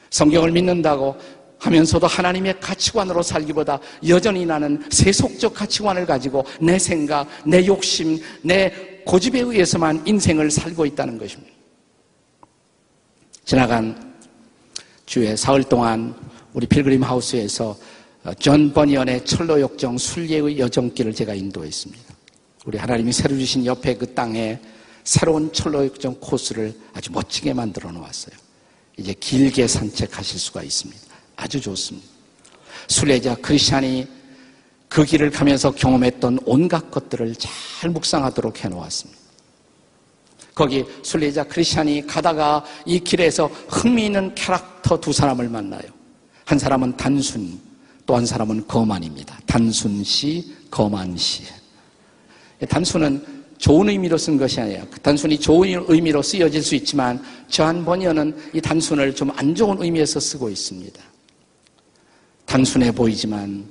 성경을 0.09 0.51
믿는다고 0.51 1.15
하면서도 1.61 2.07
하나님의 2.07 2.59
가치관으로 2.59 3.21
살기보다 3.21 3.79
여전히 4.07 4.45
나는 4.45 4.83
세속적 4.89 5.53
가치관을 5.53 6.07
가지고 6.07 6.43
내 6.59 6.79
생각, 6.79 7.27
내 7.45 7.65
욕심, 7.67 8.19
내 8.41 9.01
고집에 9.05 9.41
의해서만 9.41 10.01
인생을 10.05 10.49
살고 10.49 10.85
있다는 10.87 11.19
것입니다. 11.19 11.53
지나간 13.45 14.15
주에 15.05 15.35
사흘 15.35 15.63
동안 15.63 16.15
우리 16.53 16.65
필그림 16.65 17.03
하우스에서 17.03 17.77
존 18.39 18.73
버니언의 18.73 19.25
천로 19.25 19.61
역정 19.61 19.97
순례의 19.97 20.57
여정길을 20.57 21.13
제가 21.13 21.35
인도했습니다. 21.35 22.15
우리 22.65 22.77
하나님이 22.77 23.11
새로 23.11 23.37
주신 23.37 23.65
옆에 23.65 23.95
그 23.95 24.13
땅에 24.13 24.59
새로운 25.03 25.51
천로 25.53 25.85
역정 25.85 26.15
코스를 26.19 26.73
아주 26.93 27.11
멋지게 27.11 27.53
만들어 27.53 27.91
놓았어요. 27.91 28.35
이제 28.97 29.13
길게 29.13 29.67
산책하실 29.67 30.39
수가 30.39 30.63
있습니다. 30.63 31.10
아주 31.41 31.59
좋습니다. 31.59 32.07
순례자 32.87 33.35
크리스찬이 33.35 34.07
그 34.87 35.03
길을 35.03 35.31
가면서 35.31 35.71
경험했던 35.71 36.39
온갖 36.45 36.91
것들을 36.91 37.33
잘 37.35 37.89
묵상하도록 37.89 38.63
해놓았습니다. 38.63 39.19
거기 40.53 40.85
순례자 41.01 41.45
크리스찬이 41.45 42.05
가다가 42.05 42.63
이 42.85 42.99
길에서 42.99 43.47
흥미있는 43.69 44.35
캐릭터 44.35 44.99
두 44.99 45.11
사람을 45.11 45.49
만나요. 45.49 45.81
한 46.45 46.59
사람은 46.59 46.97
단순, 46.97 47.59
또 48.05 48.15
한 48.15 48.25
사람은 48.25 48.67
거만입니다. 48.67 49.39
단순 49.47 50.03
씨, 50.03 50.53
거만 50.69 51.15
씨. 51.17 51.43
단순은 52.69 53.25
좋은 53.57 53.89
의미로 53.89 54.17
쓴 54.17 54.37
것이 54.37 54.59
아니에요. 54.59 54.85
단순히 55.01 55.39
좋은 55.39 55.85
의미로 55.87 56.21
쓰여질 56.21 56.61
수 56.61 56.75
있지만 56.75 57.23
저한 57.47 57.85
번연은 57.85 58.35
이 58.53 58.61
단순을 58.61 59.15
좀 59.15 59.31
안 59.35 59.55
좋은 59.55 59.81
의미에서 59.81 60.19
쓰고 60.19 60.49
있습니다. 60.49 61.10
단순해 62.51 62.91
보이지만 62.91 63.65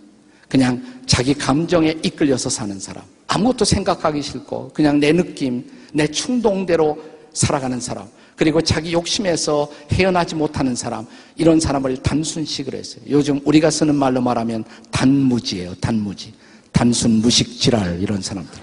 그냥 0.48 0.82
자기 1.04 1.34
감정에 1.34 1.94
이끌려서 2.02 2.48
사는 2.48 2.80
사람. 2.80 3.04
아무것도 3.26 3.66
생각하기 3.66 4.22
싫고 4.22 4.70
그냥 4.72 4.98
내 4.98 5.12
느낌, 5.12 5.70
내 5.92 6.06
충동대로 6.06 6.98
살아가는 7.34 7.78
사람. 7.78 8.08
그리고 8.36 8.62
자기 8.62 8.94
욕심에서 8.94 9.70
헤어나지 9.92 10.34
못하는 10.34 10.74
사람. 10.74 11.06
이런 11.36 11.60
사람을 11.60 11.98
단순식으로 11.98 12.78
했어요. 12.78 13.02
요즘 13.10 13.38
우리가 13.44 13.68
쓰는 13.68 13.94
말로 13.94 14.22
말하면 14.22 14.64
단무지예요. 14.90 15.74
단무지. 15.74 16.32
단순 16.72 17.20
무식 17.20 17.60
지랄 17.60 18.00
이런 18.00 18.22
사람들. 18.22 18.58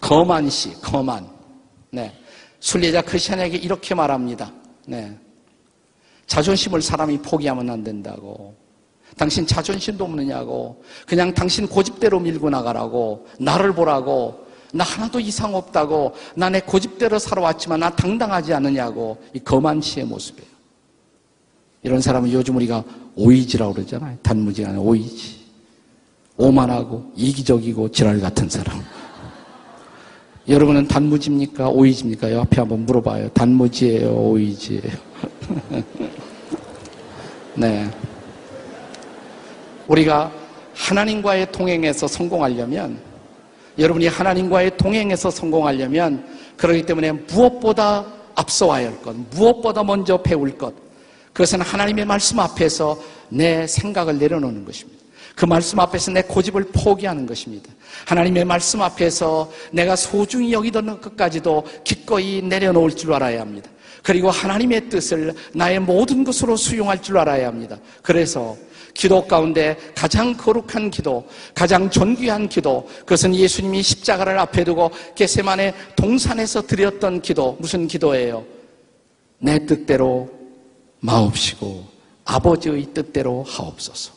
거만시, 0.00 0.74
거만. 0.80 1.26
네. 1.90 2.16
순례자 2.60 3.02
크리스천에게 3.02 3.56
이렇게 3.56 3.96
말합니다. 3.96 4.52
네. 4.86 5.18
자존심을 6.26 6.82
사람이 6.82 7.18
포기하면 7.18 7.70
안 7.70 7.84
된다고. 7.84 8.54
당신 9.16 9.46
자존심도 9.46 10.04
없느냐고. 10.04 10.82
그냥 11.06 11.32
당신 11.32 11.66
고집대로 11.66 12.20
밀고 12.20 12.50
나가라고. 12.50 13.26
나를 13.38 13.74
보라고. 13.74 14.46
나 14.72 14.84
하나도 14.84 15.20
이상 15.20 15.54
없다고. 15.54 16.12
나 16.34 16.50
내 16.50 16.60
고집대로 16.60 17.18
살아왔지만 17.18 17.80
나 17.80 17.90
당당하지 17.90 18.52
않느냐고. 18.52 19.18
이 19.32 19.38
거만 19.38 19.80
씨의 19.80 20.06
모습이에요. 20.06 20.48
이런 21.82 22.00
사람은 22.00 22.32
요즘 22.32 22.56
우리가 22.56 22.82
오이지라고 23.14 23.74
그러잖아요. 23.74 24.18
단무지가 24.22 24.72
오이지. 24.72 25.46
오만하고 26.36 27.12
이기적이고 27.16 27.90
지랄 27.92 28.20
같은 28.20 28.48
사람. 28.48 28.82
여러분은 30.48 30.86
단무지입니까? 30.88 31.68
오이지입니까? 31.70 32.32
옆에 32.32 32.60
한번 32.60 32.84
물어봐요. 32.86 33.30
단무지예요? 33.30 34.10
오이지예요? 34.12 34.92
네. 37.54 37.88
우리가 39.86 40.32
하나님과의 40.74 41.52
동행에서 41.52 42.06
성공하려면 42.06 43.00
여러분이 43.78 44.08
하나님과의 44.08 44.76
동행에서 44.76 45.30
성공하려면 45.30 46.26
그렇기 46.56 46.82
때문에 46.82 47.12
무엇보다 47.12 48.06
앞서와야 48.34 48.88
할 48.88 49.02
것, 49.02 49.14
무엇보다 49.30 49.82
먼저 49.82 50.22
배울 50.22 50.56
것, 50.56 50.74
그것은 51.32 51.60
하나님의 51.60 52.06
말씀 52.06 52.40
앞에서 52.40 52.98
내 53.28 53.66
생각을 53.66 54.18
내려놓는 54.18 54.64
것입니다. 54.64 54.96
그 55.34 55.44
말씀 55.44 55.78
앞에서 55.78 56.12
내 56.12 56.22
고집을 56.22 56.68
포기하는 56.72 57.26
것입니다. 57.26 57.70
하나님의 58.06 58.46
말씀 58.46 58.80
앞에서 58.80 59.50
내가 59.70 59.94
소중히 59.94 60.52
여기던 60.52 61.00
것까지도 61.00 61.64
기꺼이 61.84 62.40
내려놓을 62.40 62.96
줄 62.96 63.12
알아야 63.12 63.42
합니다. 63.42 63.70
그리고 64.06 64.30
하나님의 64.30 64.88
뜻을 64.88 65.34
나의 65.52 65.80
모든 65.80 66.22
것으로 66.22 66.56
수용할 66.56 67.02
줄 67.02 67.18
알아야 67.18 67.48
합니다. 67.48 67.76
그래서 68.02 68.56
기도 68.94 69.26
가운데 69.26 69.76
가장 69.96 70.32
거룩한 70.36 70.92
기도, 70.92 71.26
가장 71.56 71.90
존귀한 71.90 72.48
기도, 72.48 72.88
그것은 73.00 73.34
예수님이 73.34 73.82
십자가를 73.82 74.38
앞에 74.38 74.62
두고 74.62 74.92
게세만의 75.16 75.74
동산에서 75.96 76.62
드렸던 76.62 77.20
기도, 77.20 77.56
무슨 77.58 77.88
기도예요? 77.88 78.44
내 79.40 79.66
뜻대로 79.66 80.30
마옵시고 81.00 81.84
아버지의 82.26 82.86
뜻대로 82.94 83.42
하옵소서. 83.42 84.12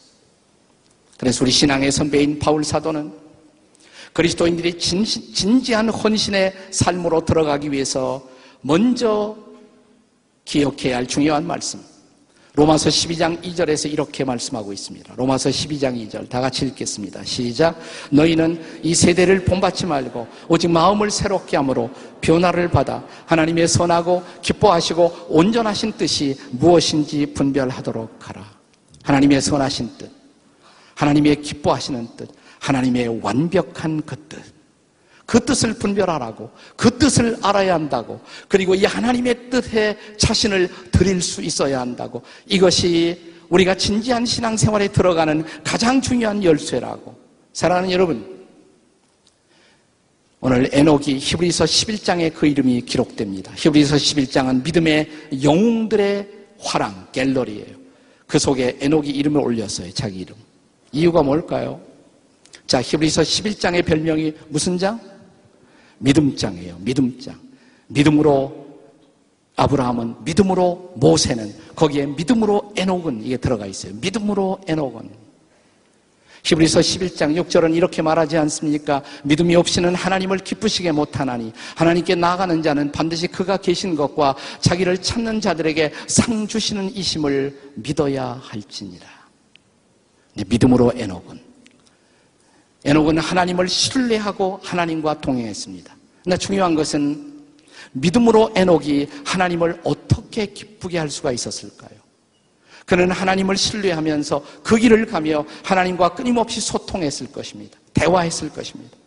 그래서 1.17 1.43
우리 1.43 1.49
신앙의 1.49 1.91
선배인 1.91 2.38
바울 2.38 2.63
사도는 2.63 3.12
그리스도인들이 4.13 4.78
진지한 4.78 5.89
헌신의 5.89 6.54
삶으로 6.69 7.25
들어가기 7.25 7.71
위해서 7.71 8.23
먼저 8.62 9.48
기억해야 10.49 10.97
할 10.97 11.05
중요한 11.05 11.45
말씀. 11.45 11.79
로마서 12.55 12.89
12장 12.89 13.39
2절에서 13.43 13.91
이렇게 13.93 14.23
말씀하고 14.23 14.73
있습니다. 14.73 15.13
로마서 15.15 15.51
12장 15.51 15.95
2절 16.09 16.27
다 16.27 16.41
같이 16.41 16.65
읽겠습니다. 16.65 17.23
시작. 17.23 17.79
너희는 18.09 18.59
이 18.81 18.95
세대를 18.95 19.45
본받지 19.45 19.85
말고 19.85 20.27
오직 20.47 20.71
마음을 20.71 21.12
새롭게 21.12 21.55
함으로 21.55 21.91
변화를 22.19 22.67
받아 22.67 23.05
하나님의 23.27 23.67
선하고 23.67 24.23
기뻐하시고 24.41 25.27
온전하신 25.29 25.93
뜻이 25.93 26.35
무엇인지 26.49 27.27
분별하도록 27.27 28.27
하라. 28.27 28.43
하나님의 29.03 29.41
선하신 29.41 29.97
뜻, 29.99 30.12
하나님의 30.95 31.43
기뻐하시는 31.43 32.07
뜻, 32.17 32.27
하나님의 32.59 33.19
완벽한 33.21 34.01
그 34.03 34.15
뜻. 34.27 34.58
그 35.29 35.39
뜻을 35.45 35.75
분별하라고 35.75 36.49
그 36.75 36.97
뜻을 36.97 37.37
알아야 37.43 37.75
한다고 37.75 38.19
그리고 38.47 38.73
이 38.73 38.83
하나님의 38.83 39.51
뜻에 39.51 39.95
자신을 40.17 40.67
드릴 40.91 41.21
수 41.21 41.43
있어야 41.43 41.81
한다고. 41.81 42.23
이것이 42.47 43.35
우리가 43.49 43.75
진지한 43.75 44.25
신앙생활에 44.25 44.87
들어가는 44.87 45.45
가장 45.63 46.01
중요한 46.01 46.43
열쇠라고. 46.43 47.15
사랑하는 47.53 47.91
여러분 47.91 48.47
오늘 50.39 50.67
에녹이 50.73 51.19
히브리서 51.19 51.65
11장에 51.65 52.33
그 52.33 52.47
이름이 52.47 52.81
기록됩니다. 52.81 53.51
히브리서 53.55 53.97
11장은 53.97 54.63
믿음의 54.63 55.09
영웅들의 55.43 56.27
화랑 56.59 57.09
갤러리예요. 57.11 57.77
그 58.25 58.39
속에 58.39 58.79
에녹이 58.81 59.11
이름을 59.11 59.39
올렸어요 59.41 59.91
자기 59.93 60.21
이름. 60.21 60.35
이유가 60.91 61.21
뭘까요? 61.21 61.79
자 62.65 62.81
히브리서 62.81 63.21
11장의 63.21 63.85
별명이 63.85 64.33
무슨 64.47 64.75
장? 64.75 65.18
믿음장이에요. 65.99 66.77
믿음장. 66.79 67.39
믿음으로 67.88 68.67
아브라함은 69.55 70.23
믿음으로 70.23 70.93
모세는 70.95 71.53
거기에 71.75 72.05
믿음으로 72.05 72.73
에녹은 72.77 73.23
이게 73.23 73.38
들어가 73.38 73.65
있어요. 73.65 73.93
믿음으로 73.95 74.59
에녹은 74.67 75.09
히브리서 76.43 76.79
11장 76.79 77.35
6절은 77.43 77.75
이렇게 77.75 78.01
말하지 78.01 78.38
않습니까? 78.38 79.03
믿음이 79.23 79.55
없이는 79.55 79.93
하나님을 79.93 80.38
기쁘시게 80.38 80.93
못하나니 80.93 81.51
하나님께 81.75 82.15
나아가는 82.15 82.63
자는 82.63 82.91
반드시 82.93 83.27
그가 83.27 83.57
계신 83.57 83.95
것과 83.95 84.35
자기를 84.62 84.99
찾는 85.01 85.41
자들에게 85.41 85.91
상 86.07 86.47
주시는 86.47 86.95
이심을 86.95 87.73
믿어야 87.75 88.39
할지니라. 88.41 89.05
믿음으로 90.47 90.93
에녹은 90.95 91.48
에녹은 92.89 93.19
하나님을 93.19 93.67
신뢰하고 93.69 94.60
하나님과 94.63 95.21
동행했습니다. 95.21 95.95
그러나 96.23 96.38
중요한 96.38 96.73
것은 96.73 97.39
믿음으로 97.91 98.52
에녹이 98.56 99.08
하나님을 99.23 99.82
어떻게 99.84 100.47
기쁘게 100.47 100.97
할 100.97 101.08
수가 101.12 101.32
있었을까요? 101.32 101.91
그는 102.88 103.12
하나님을 103.12 103.56
신뢰하면서 103.56 104.43
그 104.63 104.75
길을 104.78 105.06
가며 105.06 105.45
하나님과 105.63 106.15
끊임없이 106.15 106.60
소통했을 106.60 107.32
것입니다. 107.32 107.78
대화했을 107.93 108.49
것입니다. 108.49 108.97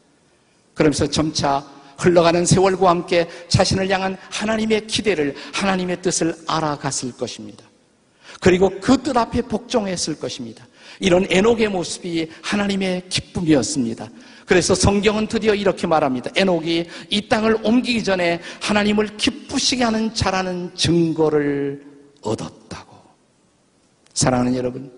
그러면서 0.74 1.08
점차 1.08 1.66
흘러가는 1.98 2.46
세월과 2.46 2.88
함께 2.88 3.28
자신을 3.48 3.90
향한 3.90 4.16
하나님의 4.30 4.86
기대를, 4.86 5.34
하나님의 5.52 6.02
뜻을 6.02 6.36
알아갔을 6.46 7.16
것입니다. 7.16 7.64
그리고 8.40 8.70
그 8.80 8.96
뜻 9.02 9.16
앞에 9.16 9.42
복종했을 9.42 10.20
것입니다. 10.20 10.64
이런 11.00 11.26
에녹의 11.30 11.68
모습이 11.68 12.28
하나님의 12.42 13.04
기쁨이었습니다. 13.08 14.08
그래서 14.46 14.74
성경은 14.74 15.28
드디어 15.28 15.54
이렇게 15.54 15.86
말합니다. 15.86 16.30
에녹이 16.36 16.86
이 17.10 17.28
땅을 17.28 17.58
옮기기 17.62 18.04
전에 18.04 18.40
하나님을 18.60 19.16
기쁘시게 19.16 19.84
하는 19.84 20.12
자라는 20.12 20.72
증거를 20.74 21.82
얻었다고. 22.22 22.96
사랑하는 24.14 24.54
여러분, 24.56 24.92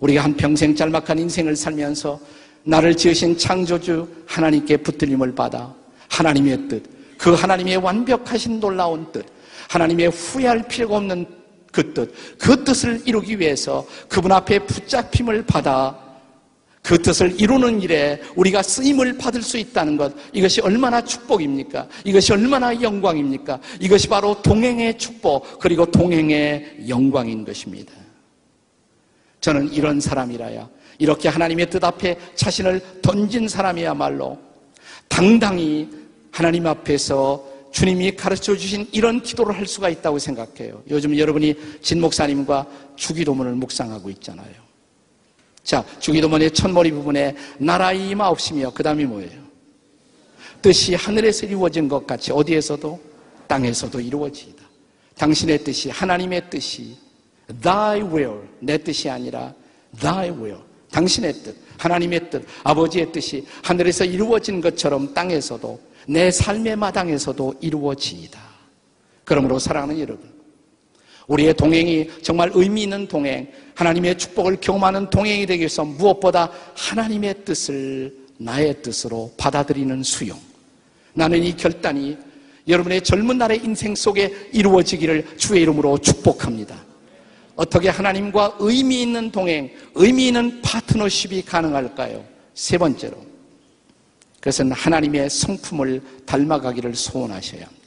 우리가 0.00 0.24
한 0.24 0.36
평생 0.36 0.74
짤막한 0.74 1.18
인생을 1.18 1.56
살면서 1.56 2.20
나를 2.62 2.96
지으신 2.96 3.36
창조주 3.36 4.08
하나님께 4.26 4.78
붙들림을 4.78 5.34
받아 5.34 5.74
하나님의 6.08 6.68
뜻, 6.68 6.82
그 7.18 7.32
하나님의 7.32 7.78
완벽하신 7.78 8.60
놀라운 8.60 9.10
뜻, 9.12 9.24
하나님의 9.68 10.08
후회할 10.08 10.66
필요가 10.68 10.96
없는 10.96 11.26
그 11.70 11.92
뜻, 11.92 12.12
그 12.38 12.64
뜻을 12.64 13.02
이루기 13.06 13.38
위해서 13.38 13.86
그분 14.08 14.32
앞에 14.32 14.60
붙잡힘을 14.60 15.44
받아 15.46 16.10
그 16.82 17.00
뜻을 17.00 17.38
이루는 17.40 17.82
일에 17.82 18.20
우리가 18.36 18.62
쓰임을 18.62 19.18
받을 19.18 19.42
수 19.42 19.58
있다는 19.58 19.96
것, 19.96 20.12
이것이 20.32 20.60
얼마나 20.62 21.02
축복입니까? 21.04 21.86
이것이 22.04 22.32
얼마나 22.32 22.80
영광입니까? 22.80 23.60
이것이 23.80 24.08
바로 24.08 24.40
동행의 24.40 24.98
축복, 24.98 25.58
그리고 25.58 25.84
동행의 25.84 26.86
영광인 26.88 27.44
것입니다. 27.44 27.92
저는 29.40 29.72
이런 29.72 30.00
사람이라야, 30.00 30.68
이렇게 30.98 31.28
하나님의 31.28 31.70
뜻 31.70 31.84
앞에 31.84 32.16
자신을 32.34 32.80
던진 33.02 33.46
사람이야말로 33.46 34.38
당당히 35.08 35.88
하나님 36.32 36.66
앞에서 36.66 37.49
주님이 37.70 38.12
가르쳐 38.16 38.56
주신 38.56 38.88
이런 38.92 39.22
기도를 39.22 39.56
할 39.56 39.66
수가 39.66 39.88
있다고 39.88 40.18
생각해요. 40.18 40.82
요즘 40.90 41.16
여러분이 41.16 41.54
진 41.80 42.00
목사님과 42.00 42.66
주기도문을 42.96 43.52
묵상하고 43.52 44.10
있잖아요. 44.10 44.54
자, 45.62 45.84
주기도문의 46.00 46.52
첫머리 46.52 46.90
부분에 46.90 47.36
나라의 47.58 48.10
임하옵시며 48.10 48.72
그 48.72 48.82
다음이 48.82 49.04
뭐예요? 49.04 49.40
뜻이 50.62 50.94
하늘에서 50.94 51.46
이루어진 51.46 51.88
것 51.88 52.06
같이 52.06 52.32
어디에서도 52.32 53.00
땅에서도 53.46 54.00
이루어지이다. 54.00 54.62
당신의 55.16 55.64
뜻이 55.64 55.90
하나님의 55.90 56.50
뜻이 56.50 56.96
thy 57.62 58.00
will 58.00 58.40
내 58.58 58.78
뜻이 58.78 59.08
아니라 59.08 59.52
thy 60.00 60.30
will 60.30 60.58
당신의 60.90 61.32
뜻 61.34 61.56
하나님의 61.78 62.30
뜻 62.30 62.44
아버지의 62.64 63.12
뜻이 63.12 63.46
하늘에서 63.62 64.04
이루어진 64.04 64.60
것처럼 64.60 65.12
땅에서도 65.14 65.80
내 66.10 66.28
삶의 66.32 66.74
마당에서도 66.74 67.54
이루어지이다. 67.60 68.40
그러므로 69.24 69.60
사랑하는 69.60 70.00
여러분 70.00 70.28
우리의 71.28 71.54
동행이 71.54 72.10
정말 72.22 72.50
의미 72.52 72.82
있는 72.82 73.06
동행, 73.06 73.48
하나님의 73.76 74.18
축복을 74.18 74.56
경험하는 74.60 75.08
동행이 75.10 75.46
되기 75.46 75.60
위해서 75.60 75.84
무엇보다 75.84 76.50
하나님의 76.74 77.44
뜻을 77.44 78.12
나의 78.38 78.82
뜻으로 78.82 79.32
받아들이는 79.36 80.02
수용. 80.02 80.36
나는 81.14 81.44
이 81.44 81.56
결단이 81.56 82.18
여러분의 82.66 83.02
젊은 83.02 83.38
날의 83.38 83.60
인생 83.62 83.94
속에 83.94 84.48
이루어지기를 84.52 85.36
주의 85.36 85.62
이름으로 85.62 85.98
축복합니다. 85.98 86.74
어떻게 87.54 87.88
하나님과 87.88 88.56
의미 88.58 89.02
있는 89.02 89.30
동행, 89.30 89.70
의미 89.94 90.28
있는 90.28 90.60
파트너십이 90.60 91.42
가능할까요? 91.42 92.24
세 92.54 92.76
번째로. 92.78 93.29
그것은 94.40 94.72
하나님의 94.72 95.28
성품을 95.28 96.02
닮아가기를 96.24 96.94
소원하셔야 96.94 97.62
합니다. 97.62 97.80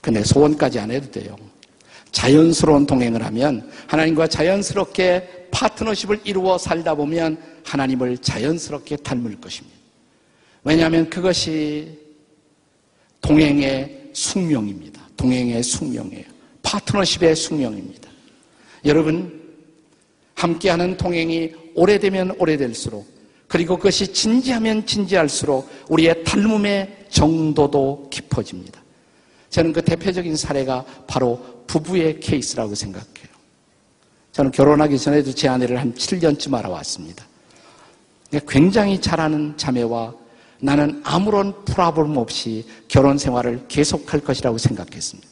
근데 0.00 0.22
소원까지 0.22 0.78
안 0.78 0.90
해도 0.92 1.10
돼요. 1.10 1.36
자연스러운 2.12 2.86
동행을 2.86 3.24
하면 3.24 3.68
하나님과 3.88 4.28
자연스럽게 4.28 5.48
파트너십을 5.50 6.20
이루어 6.24 6.56
살다 6.56 6.94
보면 6.94 7.36
하나님을 7.64 8.18
자연스럽게 8.18 8.96
닮을 8.98 9.40
것입니다. 9.40 9.76
왜냐하면 10.62 11.10
그것이 11.10 11.98
동행의 13.20 14.10
숙명입니다. 14.12 15.02
동행의 15.16 15.62
숙명이에요. 15.62 16.24
파트너십의 16.62 17.34
숙명입니다. 17.34 18.08
여러분, 18.84 19.42
함께하는 20.34 20.96
동행이 20.96 21.52
오래되면 21.74 22.36
오래될수록 22.38 23.15
그리고 23.48 23.76
그것이 23.76 24.12
진지하면 24.12 24.86
진지할수록 24.86 25.68
우리의 25.88 26.24
닮음의 26.24 27.06
정도도 27.10 28.08
깊어집니다. 28.10 28.80
저는 29.50 29.72
그 29.72 29.82
대표적인 29.82 30.36
사례가 30.36 30.84
바로 31.06 31.62
부부의 31.66 32.20
케이스라고 32.20 32.74
생각해요. 32.74 33.26
저는 34.32 34.50
결혼하기 34.50 34.98
전에도 34.98 35.32
제 35.32 35.48
아내를 35.48 35.80
한 35.80 35.94
7년쯤 35.94 36.54
알아왔습니다. 36.54 37.24
굉장히 38.48 39.00
잘하는 39.00 39.54
자매와 39.56 40.14
나는 40.60 41.00
아무런 41.04 41.64
프라블럼 41.64 42.16
없이 42.16 42.66
결혼 42.88 43.18
생활을 43.18 43.66
계속할 43.68 44.20
것이라고 44.20 44.58
생각했습니다. 44.58 45.28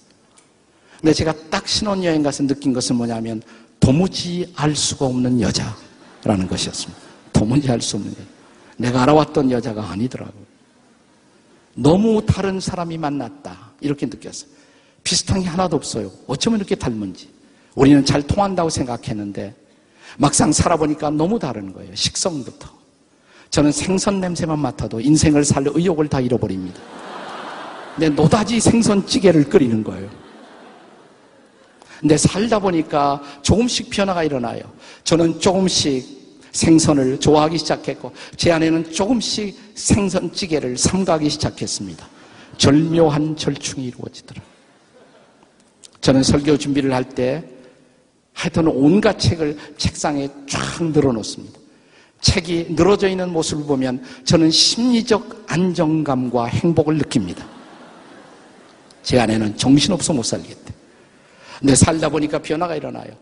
근데 1.00 1.12
제가 1.12 1.35
딱 1.50 1.68
신혼여행 1.68 2.22
가서 2.22 2.46
느낀 2.46 2.72
것은 2.72 2.96
뭐냐면 2.96 3.42
도무지 3.81 4.50
알 4.57 4.74
수가 4.74 5.07
없는 5.07 5.40
여자라는 5.40 6.48
것이었습니다. 6.48 7.03
도무지 7.35 7.70
알 7.70 7.81
수 7.83 7.97
없는 7.97 8.12
여자. 8.12 8.23
내가 8.79 9.03
알아왔던 9.03 9.51
여자가 9.51 9.90
아니더라고요. 9.90 10.44
너무 11.75 12.25
다른 12.25 12.61
사람이 12.61 12.97
만났다. 12.97 13.73
이렇게 13.81 14.07
느꼈어요. 14.07 14.49
비슷한 15.03 15.42
게 15.42 15.49
하나도 15.49 15.77
없어요. 15.77 16.11
어쩌면 16.27 16.61
이렇게 16.61 16.75
닮은지. 16.75 17.29
우리는 17.75 18.03
잘 18.05 18.23
통한다고 18.23 18.70
생각했는데 18.70 19.55
막상 20.16 20.53
살아보니까 20.53 21.11
너무 21.11 21.38
다른 21.38 21.73
거예요. 21.73 21.94
식성부터. 21.94 22.68
저는 23.51 23.73
생선 23.73 24.20
냄새만 24.20 24.59
맡아도 24.59 25.01
인생을 25.01 25.44
살 25.44 25.64
의욕을 25.66 26.09
다 26.09 26.20
잃어버립니다. 26.20 26.81
내 27.97 28.09
노다지 28.09 28.61
생선찌개를 28.61 29.49
끓이는 29.49 29.85
거예요. 29.85 30.09
근데 32.01 32.16
살다 32.16 32.59
보니까 32.59 33.20
조금씩 33.42 33.90
변화가 33.90 34.25
일어나요. 34.25 34.62
저는 35.05 35.40
조금씩 35.40 36.24
생선을 36.55 37.21
좋아하기 37.21 37.59
시작했고 37.59 38.12
제 38.37 38.53
안에는 38.53 38.93
조금씩 38.93 39.73
생선찌개를 39.75 40.79
삼가기 40.79 41.29
시작했습니다. 41.29 42.09
절묘한 42.57 43.37
절충이 43.37 43.87
이루어지더라. 43.87 44.40
저는 46.01 46.23
설교 46.23 46.57
준비를 46.57 46.95
할 46.95 47.05
때 47.05 47.45
하여튼 48.33 48.67
온갖 48.69 49.19
책을 49.19 49.57
책상에 49.77 50.29
쫙 50.49 50.83
늘어놓습니다. 50.83 51.59
책이 52.21 52.69
늘어져 52.71 53.09
있는 53.09 53.31
모습을 53.31 53.64
보면 53.64 54.03
저는 54.25 54.51
심리적 54.51 55.45
안정감과 55.47 56.47
행복을 56.47 56.99
느낍니다. 56.99 57.47
제 59.03 59.21
안에는 59.21 59.57
정신없어 59.57 60.12
못 60.12 60.23
살겠대. 60.25 60.73
근데 61.61 61.75
살다 61.75 62.09
보니까 62.09 62.38
변화가 62.40 62.75
일어나요. 62.77 63.12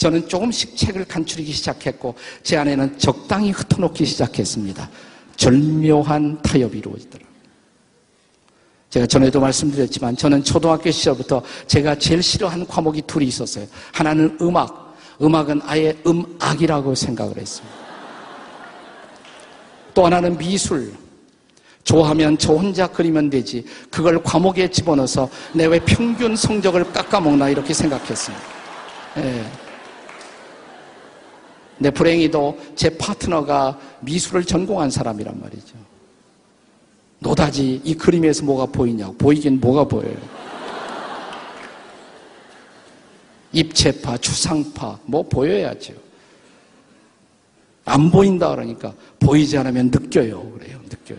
저는 0.00 0.26
조금씩 0.28 0.78
책을 0.78 1.04
간추리기 1.04 1.52
시작했고 1.52 2.14
제 2.42 2.56
안에는 2.56 2.98
적당히 2.98 3.50
흩어놓기 3.50 4.06
시작했습니다. 4.06 4.88
절묘한 5.36 6.40
타협이 6.40 6.78
이루어지더라. 6.78 7.22
제가 8.88 9.06
전에도 9.06 9.40
말씀드렸지만 9.40 10.16
저는 10.16 10.42
초등학교 10.42 10.90
시절부터 10.90 11.42
제가 11.66 11.98
제일 11.98 12.22
싫어하는 12.22 12.66
과목이 12.66 13.02
둘이 13.02 13.26
있었어요. 13.26 13.66
하나는 13.92 14.38
음악, 14.40 14.96
음악은 15.20 15.60
아예 15.66 15.94
음악이라고 16.06 16.94
생각을 16.94 17.36
했습니다. 17.36 17.76
또 19.92 20.06
하나는 20.06 20.38
미술. 20.38 20.94
좋아하면 21.84 22.38
저 22.38 22.54
혼자 22.54 22.86
그리면 22.86 23.28
되지. 23.28 23.66
그걸 23.90 24.22
과목에 24.22 24.70
집어넣어서 24.70 25.28
내 25.52 25.66
왜 25.66 25.78
평균 25.80 26.34
성적을 26.34 26.90
깎아먹나 26.90 27.50
이렇게 27.50 27.74
생각했습니다. 27.74 28.44
예. 29.18 29.69
내 31.80 31.90
불행히도 31.90 32.58
제 32.76 32.96
파트너가 32.96 33.78
미술을 34.00 34.44
전공한 34.44 34.90
사람이란 34.90 35.40
말이죠. 35.40 35.76
노다지 37.20 37.80
이 37.82 37.94
그림에서 37.94 38.44
뭐가 38.44 38.66
보이냐고. 38.66 39.14
보이긴 39.14 39.58
뭐가 39.60 39.84
보여요. 39.84 40.16
입체파, 43.52 44.18
추상파, 44.18 44.98
뭐 45.06 45.22
보여야죠. 45.22 45.94
안 47.86 48.10
보인다 48.10 48.50
그러니까 48.50 48.94
보이지 49.18 49.56
않으면 49.56 49.86
느껴요. 49.86 50.48
그래요. 50.52 50.78
느껴요. 50.84 51.18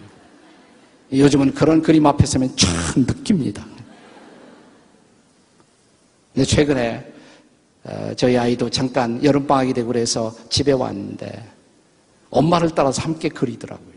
요즘은 1.11 1.55
그런 1.55 1.81
그림 1.81 2.05
앞에 2.05 2.25
서면 2.25 2.55
참 2.55 2.71
느낍니다. 3.03 3.65
근데 6.33 6.45
최근에 6.45 6.97
어, 7.07 7.10
저희 8.15 8.37
아이도 8.37 8.69
잠깐 8.69 9.23
여름방학이 9.23 9.73
되고 9.73 9.87
그래서 9.87 10.35
집에 10.49 10.71
왔는데 10.71 11.51
엄마를 12.29 12.69
따라서 12.75 13.01
함께 13.01 13.29
그리더라고요. 13.29 13.91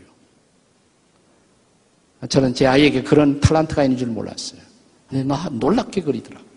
저는 2.27 2.53
제 2.53 2.65
아이에게 2.65 3.03
그런 3.03 3.39
탤런트가 3.39 3.83
있는 3.83 3.97
줄 3.97 4.07
몰랐어요. 4.07 4.61
근데 5.09 5.23
나 5.23 5.47
놀랍게 5.51 6.01
그리더라고요. 6.01 6.49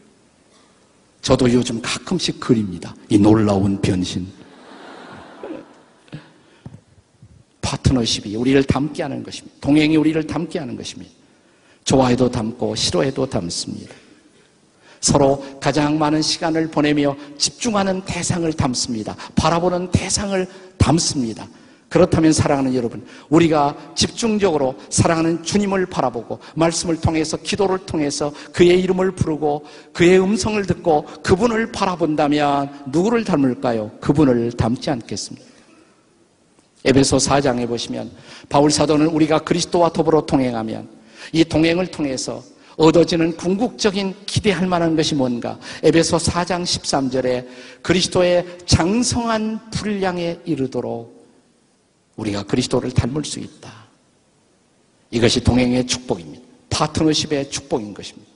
저도 1.20 1.52
요즘 1.52 1.80
가끔씩 1.82 2.40
그립니다. 2.40 2.94
이 3.10 3.18
놀라운 3.18 3.80
변신. 3.80 4.26
파트너십이 7.60 8.34
우리를 8.36 8.62
닮게 8.64 9.02
하는 9.02 9.22
것입니다. 9.22 9.58
동행이 9.60 9.96
우리를 9.96 10.26
닮게 10.26 10.58
하는 10.58 10.74
것입니다. 10.74 11.12
좋아해도 11.84 12.30
닮고 12.30 12.74
싫어해도 12.74 13.26
닮습니다. 13.26 13.94
서로 15.00 15.44
가장 15.60 15.98
많은 15.98 16.22
시간을 16.22 16.68
보내며 16.68 17.16
집중하는 17.38 18.02
대상을 18.04 18.50
담습니다. 18.52 19.16
바라보는 19.34 19.90
대상을 19.90 20.46
담습니다. 20.76 21.46
그렇다면 21.88 22.32
사랑하는 22.32 22.74
여러분, 22.74 23.06
우리가 23.30 23.74
집중적으로 23.94 24.74
사랑하는 24.90 25.42
주님을 25.42 25.86
바라보고 25.86 26.38
말씀을 26.54 27.00
통해서 27.00 27.38
기도를 27.38 27.78
통해서 27.86 28.32
그의 28.52 28.80
이름을 28.80 29.12
부르고 29.12 29.64
그의 29.94 30.20
음성을 30.20 30.62
듣고 30.66 31.06
그분을 31.22 31.72
바라본다면 31.72 32.84
누구를 32.88 33.24
닮을까요? 33.24 33.90
그분을 34.00 34.52
닮지 34.52 34.90
않겠습니다. 34.90 35.46
에베소 36.84 37.16
4장에 37.16 37.66
보시면 37.66 38.10
바울 38.48 38.70
사도는 38.70 39.06
우리가 39.06 39.40
그리스도와 39.40 39.90
더불어 39.90 40.26
동행하면 40.26 40.88
이 41.32 41.44
동행을 41.44 41.88
통해서 41.88 42.42
얻어지는 42.78 43.36
궁극적인 43.36 44.14
기대할 44.24 44.66
만한 44.68 44.96
것이 44.96 45.14
뭔가? 45.14 45.58
에베소 45.82 46.16
4장 46.16 46.62
13절에 46.62 47.46
그리스도의 47.82 48.46
장성한 48.66 49.70
분량에 49.70 50.38
이르도록 50.44 51.18
우리가 52.16 52.44
그리스도를 52.44 52.92
닮을 52.92 53.24
수 53.24 53.40
있다. 53.40 53.88
이것이 55.10 55.42
동행의 55.42 55.86
축복입니다. 55.86 56.44
파트너십의 56.70 57.50
축복인 57.50 57.94
것입니다. 57.94 58.30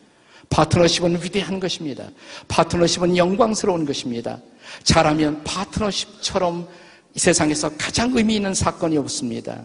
파트너십은 0.50 1.22
위대한 1.22 1.61
것입니다. 1.61 2.11
파트너십은 2.48 3.16
영광스러운 3.16 3.87
것입니다. 3.87 4.40
잘하면 4.83 5.44
파트너십처럼 5.44 6.68
이 7.14 7.18
세상에서 7.18 7.70
가장 7.78 8.11
의미 8.16 8.37
있는 8.37 8.55
사건이 8.55 8.96
없습니다. 8.98 9.62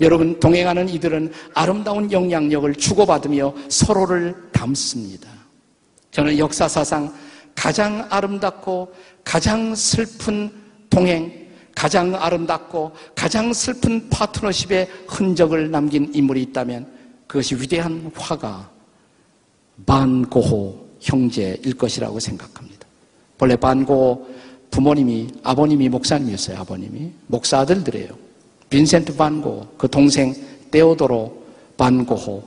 여러분, 0.00 0.38
동행하는 0.40 0.88
이들은 0.88 1.32
아름다운 1.54 2.10
영향력을 2.10 2.74
주고받으며 2.74 3.54
서로를 3.68 4.34
담습니다. 4.52 5.28
저는 6.10 6.38
역사사상 6.38 7.12
가장 7.54 8.06
아름답고 8.10 8.92
가장 9.24 9.74
슬픈 9.74 10.50
동행, 10.90 11.48
가장 11.74 12.14
아름답고 12.14 12.92
가장 13.14 13.52
슬픈 13.52 14.08
파트너십의 14.10 14.88
흔적을 15.08 15.70
남긴 15.70 16.10
인물이 16.14 16.42
있다면 16.42 16.86
그것이 17.26 17.54
위대한 17.54 18.10
화가 18.14 18.70
반고호 19.86 20.86
형제일 21.00 21.74
것이라고 21.76 22.20
생각합니다. 22.20 22.86
본래 23.38 23.56
반고호 23.56 24.26
부모님이 24.70 25.28
아버님이 25.42 25.88
목사님이었어요. 25.88 26.58
아버님이 26.58 27.10
목사 27.26 27.58
아들들이에요. 27.60 28.31
빈센트 28.72 29.14
반고, 29.14 29.66
그 29.76 29.86
동생 29.86 30.34
데오도로 30.70 31.44
반고호, 31.76 32.42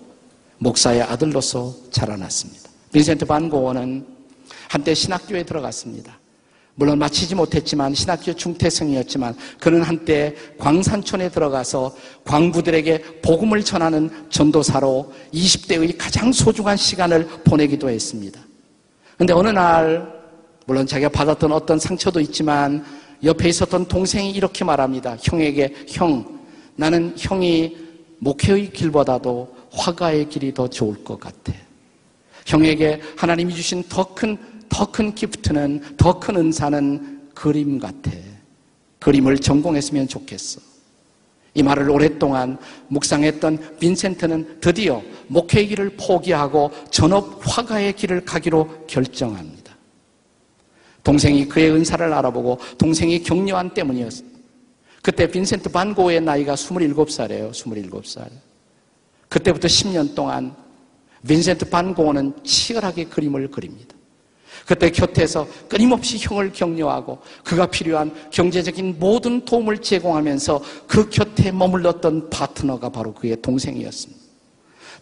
목사의 0.58 1.04
아들로서 1.04 1.72
자라났습니다. 1.92 2.68
빈센트 2.92 3.26
반고호는 3.26 4.04
한때 4.68 4.96
신학교에 4.96 5.44
들어갔습니다. 5.44 6.18
물론 6.74 6.98
마치지 6.98 7.36
못했지만 7.36 7.94
신학교 7.94 8.34
중퇴생이었지만 8.34 9.36
그는 9.60 9.84
한때 9.84 10.36
광산촌에 10.58 11.30
들어가서 11.30 11.96
광부들에게 12.24 13.22
복음을 13.22 13.64
전하는 13.64 14.10
전도사로 14.32 15.14
20대의 15.32 15.96
가장 15.96 16.32
소중한 16.32 16.76
시간을 16.76 17.28
보내기도 17.44 17.88
했습니다. 17.88 18.42
그런데 19.14 19.34
어느 19.34 19.50
날 19.50 20.12
물론 20.66 20.88
자기가 20.88 21.10
받았던 21.10 21.52
어떤 21.52 21.78
상처도 21.78 22.20
있지만 22.20 22.84
옆에 23.26 23.50
있었던 23.50 23.88
동생이 23.88 24.32
이렇게 24.32 24.64
말합니다. 24.64 25.18
형에게 25.22 25.74
형 25.90 26.40
나는 26.76 27.14
형이 27.18 27.76
목회의 28.20 28.72
길보다도 28.72 29.56
화가의 29.72 30.30
길이 30.30 30.54
더 30.54 30.70
좋을 30.70 31.04
것 31.04 31.20
같아. 31.20 31.54
형에게 32.46 33.02
하나님이 33.18 33.54
주신 33.54 33.84
더 33.90 34.04
큰 34.16 34.56
더 34.76 34.92
큰 34.92 35.16
기프트는 35.16 35.96
더 35.96 36.20
큰 36.20 36.36
은사는 36.36 37.30
그림 37.34 37.80
같아. 37.80 38.12
그림을 39.00 39.38
전공했으면 39.38 40.08
좋겠어. 40.08 40.60
이 41.54 41.64
말을 41.64 41.90
오랫동안 41.90 42.58
묵상했던 42.90 43.78
빈센트는 43.80 44.60
드디어 44.60 45.02
목회의 45.28 45.68
길을 45.68 45.92
포기하고 45.98 46.72
전업 46.92 47.40
화가의 47.42 47.94
길을 47.94 48.26
가기로 48.26 48.86
결정합니다. 48.88 49.65
동생이 51.06 51.48
그의 51.48 51.72
은사를 51.72 52.14
알아보고 52.14 52.60
동생이 52.80 53.22
격려한 53.22 53.74
때문이었습니다. 53.76 54.40
그때 55.04 55.28
빈센트 55.28 55.70
반고의 55.70 56.20
나이가 56.20 56.56
27살이에요. 56.56 57.52
27살. 57.52 58.28
그때부터 59.30 59.68
10년 59.68 60.16
동안 60.16 60.56
빈센트 61.26 61.70
반고는 61.70 62.34
치열하게 62.44 63.06
그림을 63.06 63.52
그립니다. 63.52 63.96
그때 64.66 64.90
곁에서 64.90 65.48
끊임없이 65.70 66.18
형을 66.18 66.52
격려하고 66.52 67.20
그가 67.44 67.68
필요한 67.68 68.12
경제적인 68.32 68.98
모든 68.98 69.46
도움을 69.46 69.78
제공하면서 69.78 70.64
그 70.88 71.10
곁에 71.12 71.52
머물렀던 71.52 72.32
파트너가 72.32 72.90
바로 72.90 73.14
그의 73.14 73.40
동생이었습니다. 73.44 74.24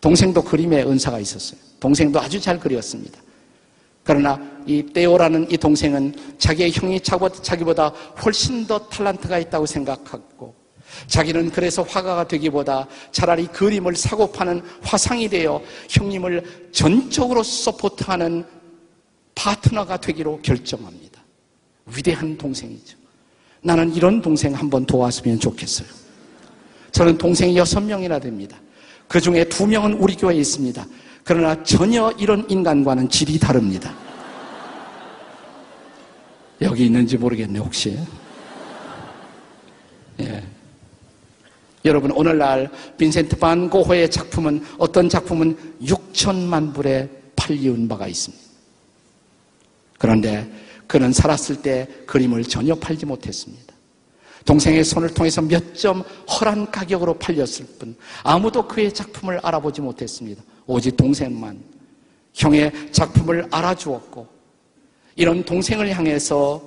동생도 0.01 0.43
그림에 0.43 0.83
은사가 0.83 1.19
있었어요. 1.19 1.57
동생도 1.79 2.19
아주 2.19 2.41
잘 2.41 2.59
그렸습니다. 2.59 3.21
그러나 4.03 4.39
이 4.65 4.85
떼오라는 4.93 5.51
이 5.51 5.57
동생은 5.57 6.13
자기의 6.37 6.71
형이 6.71 6.99
자기보다 7.01 7.89
훨씬 8.23 8.67
더 8.67 8.89
탤런트가 8.89 9.41
있다고 9.41 9.65
생각하고 9.65 10.55
자기는 11.07 11.51
그래서 11.51 11.81
화가가 11.83 12.27
되기보다 12.27 12.87
차라리 13.11 13.47
그림을 13.47 13.95
사고 13.95 14.31
파는 14.31 14.61
화상이 14.81 15.27
되어 15.29 15.61
형님을 15.89 16.69
전적으로 16.71 17.43
서포트하는 17.43 18.45
파트너가 19.35 19.97
되기로 19.97 20.41
결정합니다. 20.41 21.23
위대한 21.87 22.37
동생이죠. 22.37 22.97
나는 23.61 23.93
이런 23.95 24.21
동생 24.21 24.53
한번 24.53 24.85
도왔으면 24.85 25.39
좋겠어요. 25.39 25.87
저는 26.91 27.17
동생이 27.17 27.57
여섯 27.57 27.81
명이나 27.81 28.19
됩니다. 28.19 28.57
그 29.07 29.19
중에 29.19 29.45
두 29.45 29.65
명은 29.65 29.93
우리 29.93 30.15
교회에 30.15 30.37
있습니다. 30.37 30.85
그러나 31.23 31.61
전혀 31.63 32.11
이런 32.17 32.45
인간과는 32.49 33.09
질이 33.09 33.39
다릅니다. 33.39 33.93
여기 36.61 36.85
있는지 36.85 37.17
모르겠네, 37.17 37.59
혹시. 37.59 37.97
예. 40.19 40.43
여러분, 41.85 42.11
오늘날 42.11 42.69
빈센트 42.97 43.37
반 43.37 43.69
고호의 43.69 44.09
작품은 44.09 44.65
어떤 44.77 45.09
작품은 45.09 45.57
6천만 45.81 46.73
불에 46.73 47.09
팔리운 47.35 47.87
바가 47.87 48.07
있습니다. 48.07 48.43
그런데 49.97 50.49
그는 50.87 51.11
살았을 51.11 51.61
때 51.61 51.87
그림을 52.05 52.43
전혀 52.43 52.75
팔지 52.75 53.05
못했습니다. 53.05 53.73
동생의 54.45 54.83
손을 54.83 55.13
통해서 55.13 55.41
몇 55.41 55.73
점 55.73 56.01
허란 56.29 56.69
가격으로 56.69 57.15
팔렸을 57.15 57.65
뿐 57.79 57.95
아무도 58.23 58.67
그의 58.67 58.93
작품을 58.93 59.39
알아보지 59.41 59.81
못했습니다. 59.81 60.41
오직 60.65 60.95
동생만 60.97 61.59
형의 62.33 62.71
작품을 62.91 63.47
알아주었고 63.51 64.27
이런 65.15 65.43
동생을 65.43 65.95
향해서 65.95 66.61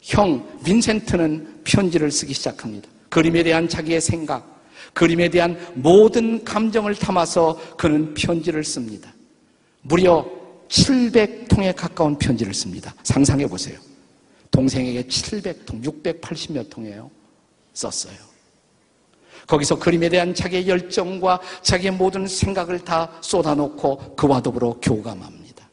형 0.00 0.58
빈센트는 0.64 1.62
편지를 1.64 2.10
쓰기 2.10 2.32
시작합니다. 2.32 2.88
그림에 3.08 3.42
대한 3.42 3.68
자기의 3.68 4.00
생각, 4.00 4.62
그림에 4.94 5.28
대한 5.28 5.58
모든 5.74 6.44
감정을 6.44 6.94
담아서 6.94 7.58
그는 7.76 8.14
편지를 8.14 8.64
씁니다. 8.64 9.12
무려 9.82 10.26
700통에 10.68 11.74
가까운 11.74 12.16
편지를 12.18 12.54
씁니다. 12.54 12.94
상상해 13.02 13.46
보세요. 13.46 13.78
동생에게 14.50 15.04
700통, 15.04 15.82
680몇 15.84 16.70
통이에요. 16.70 17.10
썼어요. 17.74 18.27
거기서 19.48 19.78
그림에 19.78 20.08
대한 20.08 20.34
자기의 20.34 20.68
열정과 20.68 21.40
자기의 21.62 21.92
모든 21.92 22.26
생각을 22.26 22.78
다 22.84 23.10
쏟아놓고 23.22 24.14
그와 24.14 24.40
더불어 24.42 24.76
교감합니다. 24.80 25.68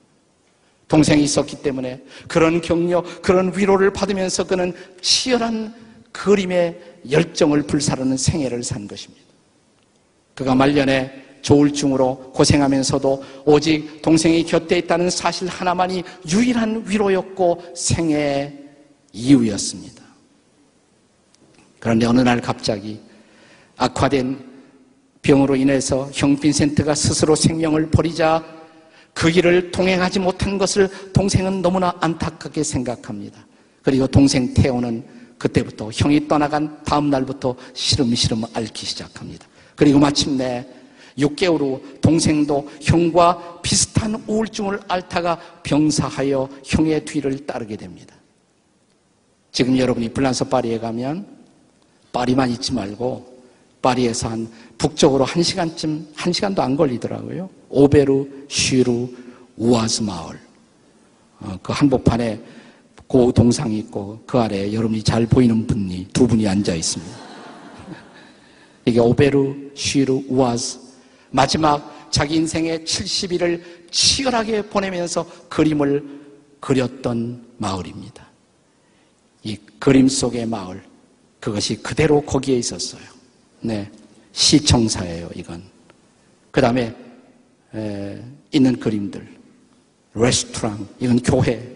동생이 0.88 1.24
있었기 1.24 1.62
때문에 1.62 2.02
그런 2.28 2.62
격려, 2.62 3.04
그런 3.22 3.52
위로를 3.56 3.92
받으면서 3.92 4.46
그는 4.46 4.74
치열한 5.02 5.76
그림의 6.12 6.80
열정을 7.12 7.64
불사르는 7.64 8.16
생애를 8.16 8.64
산 8.64 8.88
것입니다. 8.88 9.26
그가 10.34 10.56
말년에 10.56 11.24
조울증으로 11.42 12.32
고생하면서도 12.34 13.24
오직 13.46 14.02
동생이 14.02 14.46
곁에 14.46 14.78
있다는 14.80 15.10
사실 15.10 15.48
하나만이 15.48 16.04
유일한 16.32 16.86
위로였고 16.88 17.74
생애의 17.76 18.58
이유였습니다. 19.12 20.04
그런데 21.80 22.06
어느 22.06 22.22
날 22.22 22.42
갑자기 22.42 23.00
악화된 23.78 24.56
병으로 25.22 25.56
인해서 25.56 26.10
형 26.14 26.38
빈센트가 26.40 26.94
스스로 26.94 27.36
생명을 27.36 27.90
버리자 27.90 28.44
그 29.14 29.32
길을 29.32 29.72
동행하지 29.72 30.20
못한 30.20 30.58
것을 30.58 30.90
동생은 31.14 31.62
너무나 31.62 31.96
안타깝게 32.00 32.64
생각합니다. 32.64 33.46
그리고 33.82 34.06
동생 34.08 34.54
태호는 34.54 35.04
그때부터 35.38 35.90
형이 35.92 36.28
떠나간 36.28 36.84
다음 36.84 37.10
날부터 37.10 37.56
시름시름 37.74 38.44
앓기 38.54 38.86
시작합니다. 38.86 39.48
그리고 39.76 40.00
마침내 40.00 40.68
6개월 41.18 41.60
후 41.62 41.82
동생도 42.02 42.70
형과 42.82 43.62
비슷한 43.62 44.22
우울증을 44.28 44.80
앓다가 44.88 45.40
병사하여 45.64 46.50
형의 46.66 47.06
뒤를 47.06 47.46
따르게 47.46 47.78
됩니다. 47.78 48.16
지금 49.52 49.78
여러분이 49.78 50.10
불란서 50.10 50.46
파리에 50.46 50.80
가면 50.80 51.26
파리만 52.12 52.50
있지 52.52 52.74
말고 52.74 53.35
파리에서 53.86 54.30
한 54.30 54.50
북쪽으로 54.80 55.24
한 55.26 55.44
시간쯤 55.44 56.08
한 56.16 56.34
시간도 56.34 56.60
안 56.60 56.76
걸리더라고요. 56.76 57.48
오베르 57.70 58.48
쉬루 58.48 59.08
우아즈 59.58 60.02
마을 60.02 60.40
어, 61.40 61.58
그 61.62 61.72
한복판에 61.72 62.42
고 63.08 63.32
동상이 63.32 63.78
있고 63.80 64.24
그 64.26 64.40
아래 64.40 64.74
여러분이 64.74 65.04
잘 65.04 65.28
보이는 65.28 65.68
분이 65.68 66.08
두 66.12 66.26
분이 66.26 66.48
앉아 66.48 66.74
있습니다. 66.74 67.18
이게 68.86 69.00
오베르 69.00 69.72
쉬루 69.76 70.24
우아즈 70.28 70.80
마지막 71.30 72.10
자기 72.10 72.38
인생의 72.38 72.80
70일을 72.80 73.62
치열하게 73.92 74.64
보내면서 74.64 75.28
그림을 75.48 76.04
그렸던 76.60 77.46
마을입니다. 77.58 78.26
이 79.44 79.58
그림 79.78 80.08
속의 80.08 80.48
마을, 80.48 80.82
그것이 81.40 81.76
그대로 81.84 82.22
거기에 82.22 82.58
있었어요. 82.58 83.15
네. 83.66 83.90
시청사예요, 84.32 85.30
이건. 85.34 85.64
그 86.52 86.62
다음에, 86.62 86.94
있는 88.52 88.80
그림들. 88.80 89.28
레스토랑, 90.14 90.88
이건 91.00 91.20
교회. 91.20 91.76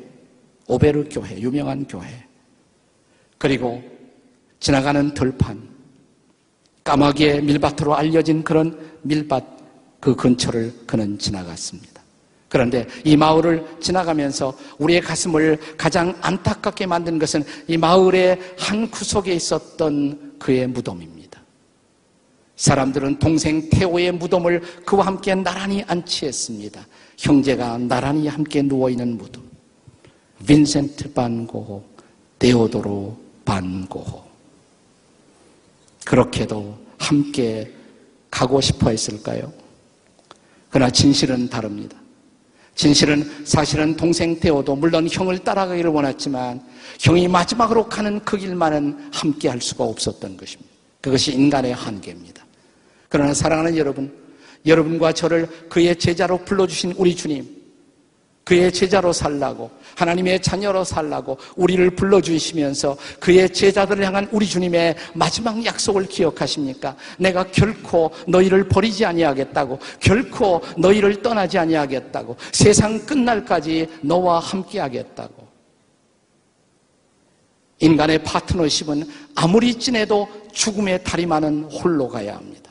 오베르 0.68 1.10
교회, 1.10 1.40
유명한 1.40 1.88
교회. 1.88 2.06
그리고 3.40 3.82
지나가는 4.60 5.14
들판. 5.14 5.68
까마귀의 6.84 7.42
밀밭으로 7.42 7.96
알려진 7.96 8.44
그런 8.44 8.78
밀밭 9.02 9.44
그 10.00 10.16
근처를 10.16 10.74
그는 10.86 11.18
지나갔습니다. 11.18 12.02
그런데 12.48 12.88
이 13.04 13.16
마을을 13.16 13.64
지나가면서 13.80 14.58
우리의 14.80 15.02
가슴을 15.02 15.58
가장 15.78 16.16
안타깝게 16.22 16.86
만든 16.88 17.20
것은 17.20 17.44
이 17.68 17.78
마을의 17.78 18.40
한 18.58 18.90
구석에 18.90 19.34
있었던 19.34 20.38
그의 20.40 20.68
무덤입니다. 20.68 21.19
사람들은 22.60 23.20
동생 23.20 23.70
태호의 23.70 24.12
무덤을 24.12 24.84
그와 24.86 25.08
함께 25.08 25.34
나란히 25.34 25.82
안치했습니다. 25.88 26.86
형제가 27.18 27.78
나란히 27.78 28.28
함께 28.28 28.62
누워있는 28.62 29.18
무덤. 29.18 29.44
빈센트 30.46 31.14
반고호, 31.14 31.82
데오도로 32.38 33.18
반고호. 33.46 34.24
그렇게도 36.04 36.78
함께 36.98 37.72
가고 38.30 38.60
싶어 38.60 38.90
했을까요? 38.90 39.54
그러나 40.70 40.92
진실은 40.92 41.50
다릅니다. 41.50 41.98
진실은 42.76 43.46
사실은 43.46 43.96
동생 43.96 44.38
태호도 44.38 44.76
물론 44.76 45.08
형을 45.10 45.40
따라가기를 45.40 45.92
원했지만 45.92 46.62
형이 47.00 47.30
마지막으로 47.30 47.88
가는 47.88 48.20
그 48.26 48.36
길만은 48.36 49.12
함께 49.14 49.48
할 49.48 49.62
수가 49.62 49.86
없었던 49.86 50.36
것입니다. 50.36 50.70
그것이 51.00 51.32
인간의 51.32 51.74
한계입니다. 51.74 52.39
그러나 53.10 53.34
사랑하는 53.34 53.76
여러분, 53.76 54.14
여러분과 54.66 55.12
저를 55.12 55.48
그의 55.68 55.96
제자로 55.96 56.38
불러주신 56.46 56.94
우리 56.98 57.16
주님, 57.16 57.60
그의 58.50 58.72
제자로 58.72 59.14
살라고 59.14 59.70
하나님의 59.96 60.42
자녀로 60.42 60.84
살라고 60.84 61.38
우리를 61.56 61.88
불러주시면서 61.92 62.98
그의 63.20 63.48
제자들을 63.54 64.04
향한 64.04 64.28
우리 64.32 64.48
주님의 64.48 64.96
마지막 65.14 65.64
약속을 65.64 66.08
기억하십니까? 66.08 66.96
내가 67.20 67.44
결코 67.52 68.12
너희를 68.28 68.68
버리지 68.68 69.06
아니하겠다고 69.06 69.78
결코 70.00 70.62
너희를 70.78 71.22
떠나지 71.22 71.60
아니하겠다고 71.60 72.38
세상 72.52 73.06
끝날까지 73.06 73.88
너와 74.02 74.40
함께하겠다고 74.40 75.48
인간의 77.82 78.24
파트너십은 78.24 79.08
아무리 79.36 79.76
진해도 79.76 80.28
죽음의 80.52 81.04
다리만은 81.04 81.66
홀로 81.66 82.08
가야 82.08 82.36
합니다. 82.36 82.69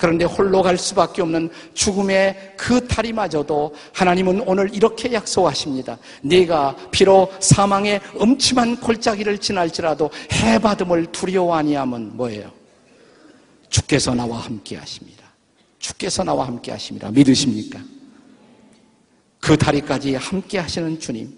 그런데 0.00 0.24
홀로 0.24 0.62
갈 0.62 0.78
수밖에 0.78 1.20
없는 1.20 1.50
죽음의 1.74 2.54
그 2.56 2.88
다리마저도 2.88 3.74
하나님은 3.92 4.44
오늘 4.46 4.74
이렇게 4.74 5.12
약속하십니다. 5.12 5.98
네가 6.22 6.74
비록 6.90 7.30
사망의 7.38 8.00
음침한 8.18 8.80
골짜기를 8.80 9.36
지날지라도 9.36 10.10
해받음을 10.32 11.12
두려워 11.12 11.54
하니함은 11.56 12.16
뭐예요? 12.16 12.50
주께서 13.68 14.14
나와 14.14 14.38
함께 14.38 14.76
하십니다. 14.76 15.22
주께서 15.78 16.24
나와 16.24 16.46
함께 16.46 16.72
하십니다. 16.72 17.10
믿으십니까? 17.10 17.78
그 19.38 19.54
다리까지 19.54 20.14
함께 20.14 20.60
하시는 20.60 20.98
주님. 20.98 21.30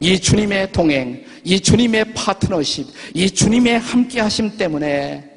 이 0.00 0.18
주님의 0.18 0.72
동행, 0.72 1.22
이 1.44 1.60
주님의 1.60 2.14
파트너십, 2.14 2.86
이 3.12 3.30
주님의 3.30 3.78
함께 3.78 4.20
하심 4.20 4.56
때문에 4.56 5.33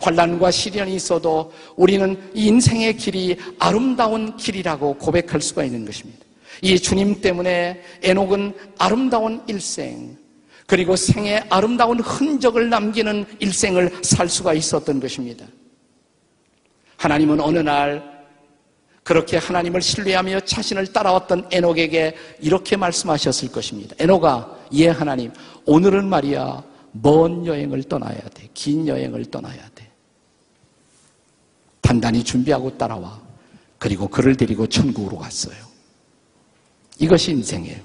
환란과 0.00 0.50
시련이 0.50 0.94
있어도 0.94 1.52
우리는 1.76 2.18
인생의 2.34 2.96
길이 2.96 3.36
아름다운 3.58 4.36
길이라고 4.36 4.94
고백할 4.94 5.40
수가 5.40 5.64
있는 5.64 5.84
것입니다. 5.84 6.24
이 6.62 6.78
주님 6.78 7.20
때문에 7.20 7.82
에녹은 8.02 8.54
아름다운 8.78 9.42
일생, 9.46 10.16
그리고 10.66 10.94
생의 10.96 11.44
아름다운 11.48 12.00
흔적을 12.00 12.70
남기는 12.70 13.24
일생을 13.40 13.90
살 14.02 14.28
수가 14.28 14.54
있었던 14.54 15.00
것입니다. 15.00 15.44
하나님은 16.96 17.40
어느 17.40 17.58
날 17.58 18.20
그렇게 19.02 19.38
하나님을 19.38 19.80
신뢰하며 19.80 20.40
자신을 20.40 20.92
따라왔던 20.92 21.48
에녹에게 21.50 22.14
이렇게 22.40 22.76
말씀하셨을 22.76 23.50
것입니다. 23.50 23.96
에녹아, 23.98 24.58
예 24.74 24.88
하나님, 24.88 25.32
오늘은 25.66 26.08
말이야 26.08 26.62
먼 26.92 27.46
여행을 27.46 27.84
떠나야 27.84 28.20
돼. 28.34 28.48
긴 28.54 28.86
여행을 28.86 29.24
떠나야 29.24 29.56
돼. 29.56 29.69
단단히 31.90 32.22
준비하고 32.22 32.78
따라와. 32.78 33.20
그리고 33.76 34.06
그를 34.06 34.36
데리고 34.36 34.64
천국으로 34.64 35.18
갔어요. 35.18 35.56
이것이 37.00 37.32
인생이에요. 37.32 37.80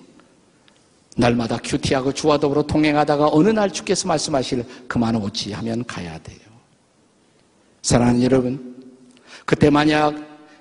날마다 1.18 1.58
큐티하고 1.58 2.14
주와 2.14 2.38
더불어 2.38 2.62
동행하다가 2.62 3.30
어느 3.32 3.50
날 3.50 3.72
주께서 3.72 4.08
말씀하실 4.08 4.64
그만 4.88 5.16
오지 5.16 5.54
하면 5.54 5.84
가야 5.86 6.20
돼요. 6.20 6.38
사랑하는 7.82 8.22
여러분, 8.22 8.76
그때 9.44 9.72
만약 9.72 10.14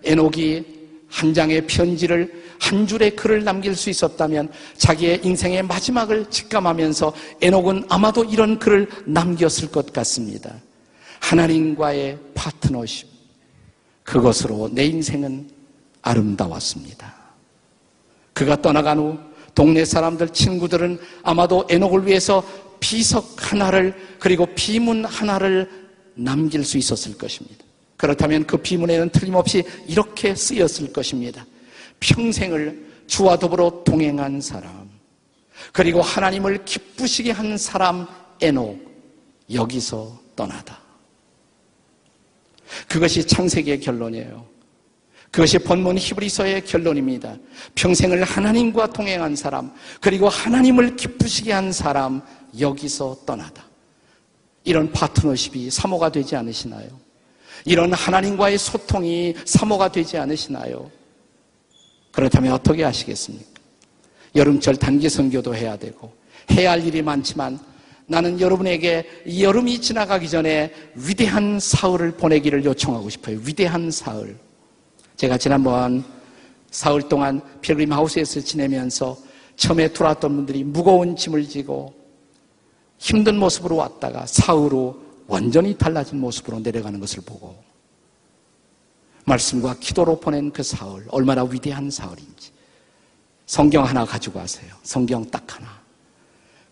에녹이 0.05 1.05
한 1.11 1.35
장의 1.35 1.67
편지를 1.67 2.45
한 2.59 2.87
줄의 2.87 3.15
글을 3.15 3.45
남길 3.45 3.77
수 3.77 3.91
있었다면 3.91 4.51
자기의 4.79 5.21
인생의 5.23 5.65
마지막을 5.65 6.31
직감하면서 6.31 7.13
에녹은 7.43 7.85
아마도 7.91 8.25
이런 8.25 8.59
글을 8.59 8.89
남겼을 9.05 9.71
것 9.71 9.93
같습니다. 9.93 10.55
하나님과의 11.21 12.19
파트너십. 12.35 13.14
그것으로 14.05 14.71
내 14.73 14.85
인생은 14.87 15.51
아름다웠습니다. 16.03 17.13
그가 18.33 18.61
떠나간 18.61 18.99
후 18.99 19.19
동네 19.55 19.85
사람들, 19.85 20.29
친구들은 20.31 20.99
아마도 21.23 21.67
에녹을 21.71 22.07
위해서 22.07 22.45
비석 22.81 23.37
하나를 23.39 23.95
그리고 24.19 24.47
비문 24.55 25.05
하나를 25.05 25.71
남길 26.15 26.65
수 26.65 26.77
있었을 26.77 27.17
것입니다. 27.17 27.65
그렇다면 27.97 28.45
그 28.47 28.57
비문에는 28.57 29.11
틀림없이 29.11 29.65
이렇게 29.87 30.35
쓰였을 30.35 30.93
것입니다. 30.93 31.47
평생을 32.01 32.85
주와 33.07 33.39
더불어 33.39 33.83
동행한 33.85 34.41
사람, 34.41 34.91
그리고 35.73 36.03
하나님을 36.03 36.65
기쁘시게 36.65 37.31
한 37.31 37.57
사람 37.57 38.07
에녹, 38.41 38.79
여기서 39.53 40.19
떠나다. 40.37 40.84
그것이 42.89 43.27
창세기의 43.27 43.81
결론이에요. 43.81 44.47
그것이 45.31 45.59
본문 45.59 45.99
히브리서의 45.99 46.65
결론입니다. 46.65 47.37
평생을 47.75 48.23
하나님과 48.23 48.93
동행한 48.93 49.35
사람, 49.35 49.73
그리고 50.01 50.29
하나님을 50.29 50.95
기쁘시게 50.97 51.53
한 51.53 51.73
사람, 51.73 52.23
여기서 52.59 53.19
떠나다. 53.27 53.65
이런 54.63 54.93
파트너십이 54.93 55.71
사모가 55.71 56.13
되지 56.13 56.37
않으시나요? 56.37 56.89
이런 57.65 57.93
하나님과의 57.93 58.59
소통이 58.59 59.35
사모가 59.45 59.91
되지 59.91 60.19
않으시나요? 60.19 60.91
그렇다면 62.13 62.53
어떻게 62.53 62.85
하시겠습니까? 62.85 63.51
여름철 64.37 64.77
단기 64.77 65.09
선교도 65.09 65.55
해야 65.55 65.77
되고 65.77 66.13
해야 66.53 66.73
할 66.73 66.85
일이 66.85 67.03
많지만 67.03 67.59
나는 68.07 68.39
여러분에게 68.41 69.23
여름이 69.41 69.81
지나가기 69.81 70.29
전에 70.29 70.73
위대한 70.95 71.59
사흘을 71.59 72.13
보내기를 72.13 72.65
요청하고 72.65 73.09
싶어요. 73.09 73.39
위대한 73.45 73.91
사흘. 73.91 74.37
제가 75.17 75.39
지난번 75.39 76.05
사흘 76.71 77.09
동안 77.09 77.41
필그림 77.61 77.93
하우스에서 77.93 78.41
지내면서 78.41 79.17
처음에 79.57 79.89
들어왔던 79.89 80.35
분들이 80.35 80.65
무거운 80.65 81.17
짐을 81.17 81.49
지고 81.49 81.95
힘든 82.99 83.39
모습으로 83.39 83.77
왔다가 83.77 84.27
사흘로 84.27 85.03
완전히 85.27 85.77
달라진 85.77 86.21
모습으로 86.21 86.59
내려가는 86.61 87.01
것을 87.01 87.23
보고 87.25 87.57
말씀과 89.25 89.77
기도로 89.81 90.21
보낸 90.21 90.51
그 90.51 90.63
사흘 90.63 91.07
얼마나 91.09 91.45
위대한 91.45 91.91
사흘인지 91.91 92.53
성경 93.47 93.85
하나 93.85 94.05
가지고 94.05 94.41
가세요. 94.41 94.75
성경 94.83 95.25
딱 95.31 95.43
하나. 95.55 95.84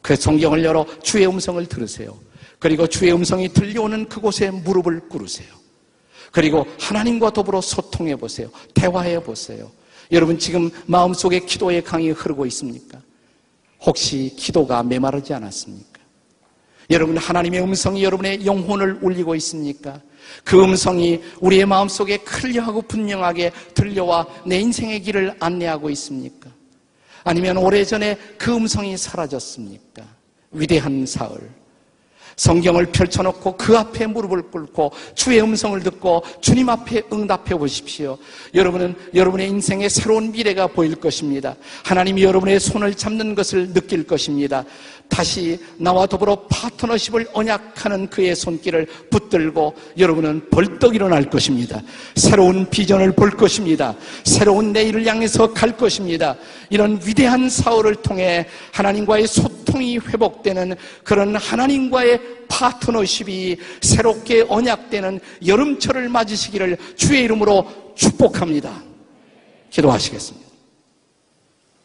그 0.02 0.16
성경을 0.16 0.64
열어 0.64 0.84
주의 1.02 1.26
음성을 1.26 1.64
들으세요. 1.66 2.18
그리고 2.58 2.86
주의 2.86 3.12
음성이 3.12 3.48
들려오는 3.48 4.08
그곳에 4.08 4.50
무릎을 4.50 5.08
꿇으세요. 5.08 5.48
그리고 6.30 6.66
하나님과 6.78 7.30
더불어 7.30 7.60
소통해 7.60 8.16
보세요. 8.16 8.50
대화해 8.74 9.22
보세요. 9.22 9.70
여러분 10.10 10.38
지금 10.38 10.70
마음속에 10.86 11.40
기도의 11.40 11.82
강이 11.82 12.10
흐르고 12.10 12.46
있습니까? 12.46 13.00
혹시 13.80 14.34
기도가 14.36 14.82
메마르지 14.82 15.32
않았습니까? 15.34 16.00
여러분 16.90 17.16
하나님의 17.16 17.62
음성이 17.62 18.04
여러분의 18.04 18.44
영혼을 18.44 18.98
울리고 19.00 19.34
있습니까? 19.36 20.00
그 20.44 20.62
음성이 20.62 21.20
우리의 21.40 21.66
마음속에 21.66 22.18
클리어하고 22.18 22.82
분명하게 22.82 23.52
들려와 23.74 24.26
내 24.46 24.60
인생의 24.60 25.02
길을 25.02 25.36
안내하고 25.40 25.90
있습니까? 25.90 26.50
아니면 27.24 27.56
오래전에 27.56 28.16
그 28.38 28.54
음성이 28.54 28.96
사라졌습니까? 28.96 30.02
위대한 30.52 31.06
사흘. 31.06 31.62
성경을 32.36 32.86
펼쳐놓고 32.86 33.56
그 33.56 33.76
앞에 33.76 34.06
무릎을 34.06 34.50
꿇고 34.50 34.92
주의 35.14 35.40
음성을 35.40 35.78
듣고 35.82 36.22
주님 36.40 36.68
앞에 36.68 37.02
응답해 37.12 37.56
보십시오. 37.58 38.18
여러분은 38.54 38.94
여러분의 39.14 39.48
인생에 39.48 39.88
새로운 39.88 40.32
미래가 40.32 40.66
보일 40.66 40.94
것입니다. 40.96 41.56
하나님이 41.84 42.22
여러분의 42.22 42.60
손을 42.60 42.94
잡는 42.94 43.34
것을 43.34 43.72
느낄 43.72 44.06
것입니다. 44.06 44.64
다시 45.08 45.58
나와 45.76 46.06
더불어 46.06 46.46
파트너십을 46.48 47.28
언약하는 47.34 48.08
그의 48.08 48.34
손길을 48.34 48.86
붙 49.10 49.21
들고 49.32 49.74
여러분은 49.98 50.50
벌떡 50.50 50.94
일어날 50.94 51.28
것입니다. 51.28 51.80
새로운 52.14 52.68
비전을 52.68 53.12
볼 53.12 53.30
것입니다. 53.30 53.94
새로운 54.24 54.72
내일을 54.72 55.06
향해서 55.06 55.52
갈 55.52 55.76
것입니다. 55.76 56.36
이런 56.70 57.00
위대한 57.04 57.48
사월을 57.48 57.96
통해 57.96 58.46
하나님과의 58.72 59.26
소통이 59.26 59.98
회복되는 59.98 60.76
그런 61.02 61.34
하나님과의 61.34 62.20
파트너십이 62.48 63.56
새롭게 63.80 64.44
언약되는 64.48 65.18
여름철을 65.46 66.08
맞으시기를 66.08 66.76
주의 66.96 67.22
이름으로 67.24 67.94
축복합니다. 67.94 68.82
기도하시겠습니다. 69.70 70.46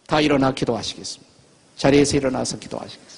다 0.06 0.20
일어나 0.22 0.54
기도하시겠습니다. 0.54 1.34
자리에서 1.78 2.18
일어나서 2.18 2.60
기도하시겠습니다. 2.60 3.17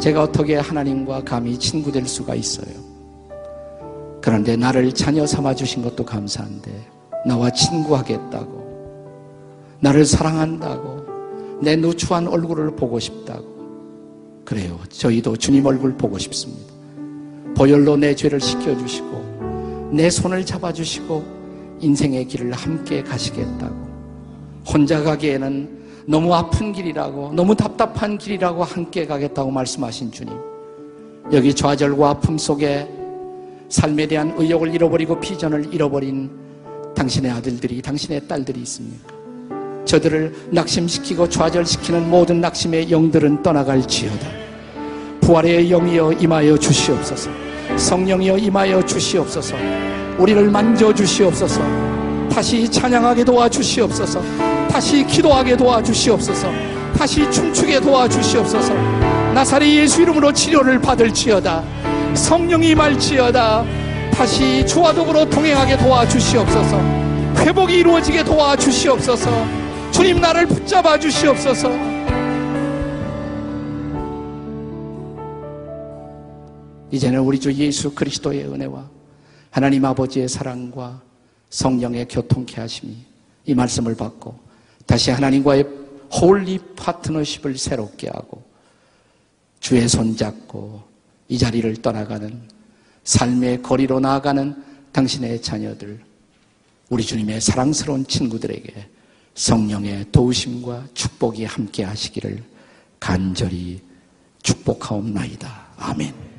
제가 0.00 0.22
어떻게 0.22 0.56
하나님과 0.56 1.24
감히 1.24 1.58
친구 1.58 1.92
될 1.92 2.06
수가 2.06 2.34
있어요? 2.34 2.74
그런데 4.22 4.56
나를 4.56 4.92
자녀 4.92 5.26
삼아 5.26 5.54
주신 5.54 5.82
것도 5.82 6.04
감사한데 6.04 6.70
나와 7.26 7.50
친구하겠다고 7.50 8.60
나를 9.80 10.06
사랑한다고 10.06 11.60
내 11.62 11.76
누추한 11.76 12.28
얼굴을 12.28 12.76
보고 12.76 12.98
싶다고 12.98 13.44
그래요. 14.46 14.80
저희도 14.88 15.36
주님 15.36 15.66
얼굴 15.66 15.94
보고 15.96 16.18
싶습니다. 16.18 16.72
보혈로 17.54 17.98
내 17.98 18.14
죄를 18.14 18.40
씻겨 18.40 18.76
주시고 18.78 19.90
내 19.92 20.08
손을 20.08 20.46
잡아 20.46 20.72
주시고 20.72 21.78
인생의 21.80 22.26
길을 22.26 22.52
함께 22.52 23.02
가시겠다고 23.02 23.90
혼자 24.66 25.02
가기에는 25.02 25.79
너무 26.06 26.34
아픈 26.34 26.72
길이라고, 26.72 27.32
너무 27.34 27.54
답답한 27.54 28.18
길이라고 28.18 28.64
함께 28.64 29.06
가겠다고 29.06 29.50
말씀하신 29.50 30.10
주님. 30.12 30.34
여기 31.32 31.54
좌절과 31.54 32.10
아픔 32.10 32.38
속에 32.38 32.88
삶에 33.68 34.06
대한 34.06 34.34
의욕을 34.36 34.74
잃어버리고 34.74 35.20
비전을 35.20 35.72
잃어버린 35.72 36.30
당신의 36.94 37.30
아들들이, 37.30 37.80
당신의 37.80 38.26
딸들이 38.26 38.60
있습니까? 38.62 39.14
저들을 39.84 40.34
낙심시키고 40.50 41.28
좌절시키는 41.28 42.10
모든 42.10 42.40
낙심의 42.40 42.90
영들은 42.90 43.42
떠나갈지어다. 43.42 44.26
부활의 45.20 45.68
영이여 45.68 46.12
임하여 46.12 46.58
주시옵소서. 46.58 47.30
성령이여 47.76 48.38
임하여 48.38 48.84
주시옵소서. 48.84 49.56
우리를 50.18 50.50
만져 50.50 50.92
주시옵소서. 50.92 51.60
다시 52.28 52.68
찬양하게 52.70 53.24
도와 53.24 53.48
주시옵소서. 53.48 54.49
다시 54.80 55.04
기도하게 55.04 55.58
도와주시옵소서. 55.58 56.48
다시 56.96 57.30
춤추게 57.30 57.80
도와주시옵소서. 57.80 58.72
나사리 59.34 59.76
예수 59.76 60.00
이름으로 60.00 60.32
치료를 60.32 60.80
받을지어다. 60.80 61.62
성령이 62.14 62.74
말지어다. 62.74 63.62
다시 64.10 64.64
주와 64.66 64.94
더불어 64.94 65.26
동행하게 65.28 65.76
도와주시옵소서. 65.76 66.78
회복이 67.44 67.76
이루어지게 67.80 68.24
도와주시옵소서. 68.24 69.30
주님 69.90 70.18
나를 70.18 70.46
붙잡아 70.46 70.98
주시옵소서. 70.98 71.68
이제는 76.90 77.20
우리 77.20 77.38
주 77.38 77.52
예수 77.52 77.94
그리스도의 77.94 78.46
은혜와 78.46 78.88
하나님 79.50 79.84
아버지의 79.84 80.26
사랑과 80.26 81.02
성령의 81.50 82.08
교통케 82.08 82.62
하심이 82.62 82.96
이 83.44 83.54
말씀을 83.54 83.94
받고 83.94 84.48
다시 84.90 85.12
하나님과의 85.12 85.64
holy 86.20 86.58
partnership을 86.74 87.56
새롭게 87.56 88.08
하고 88.08 88.42
주의 89.60 89.88
손잡고 89.88 90.82
이 91.28 91.38
자리를 91.38 91.76
떠나가는 91.76 92.42
삶의 93.04 93.62
거리로 93.62 94.00
나아가는 94.00 94.60
당신의 94.90 95.42
자녀들, 95.42 96.00
우리 96.88 97.04
주님의 97.04 97.40
사랑스러운 97.40 98.04
친구들에게 98.04 98.88
성령의 99.34 100.06
도우심과 100.10 100.88
축복이 100.94 101.44
함께 101.44 101.84
하시기를 101.84 102.42
간절히 102.98 103.80
축복하옵나이다. 104.42 105.68
아멘. 105.76 106.29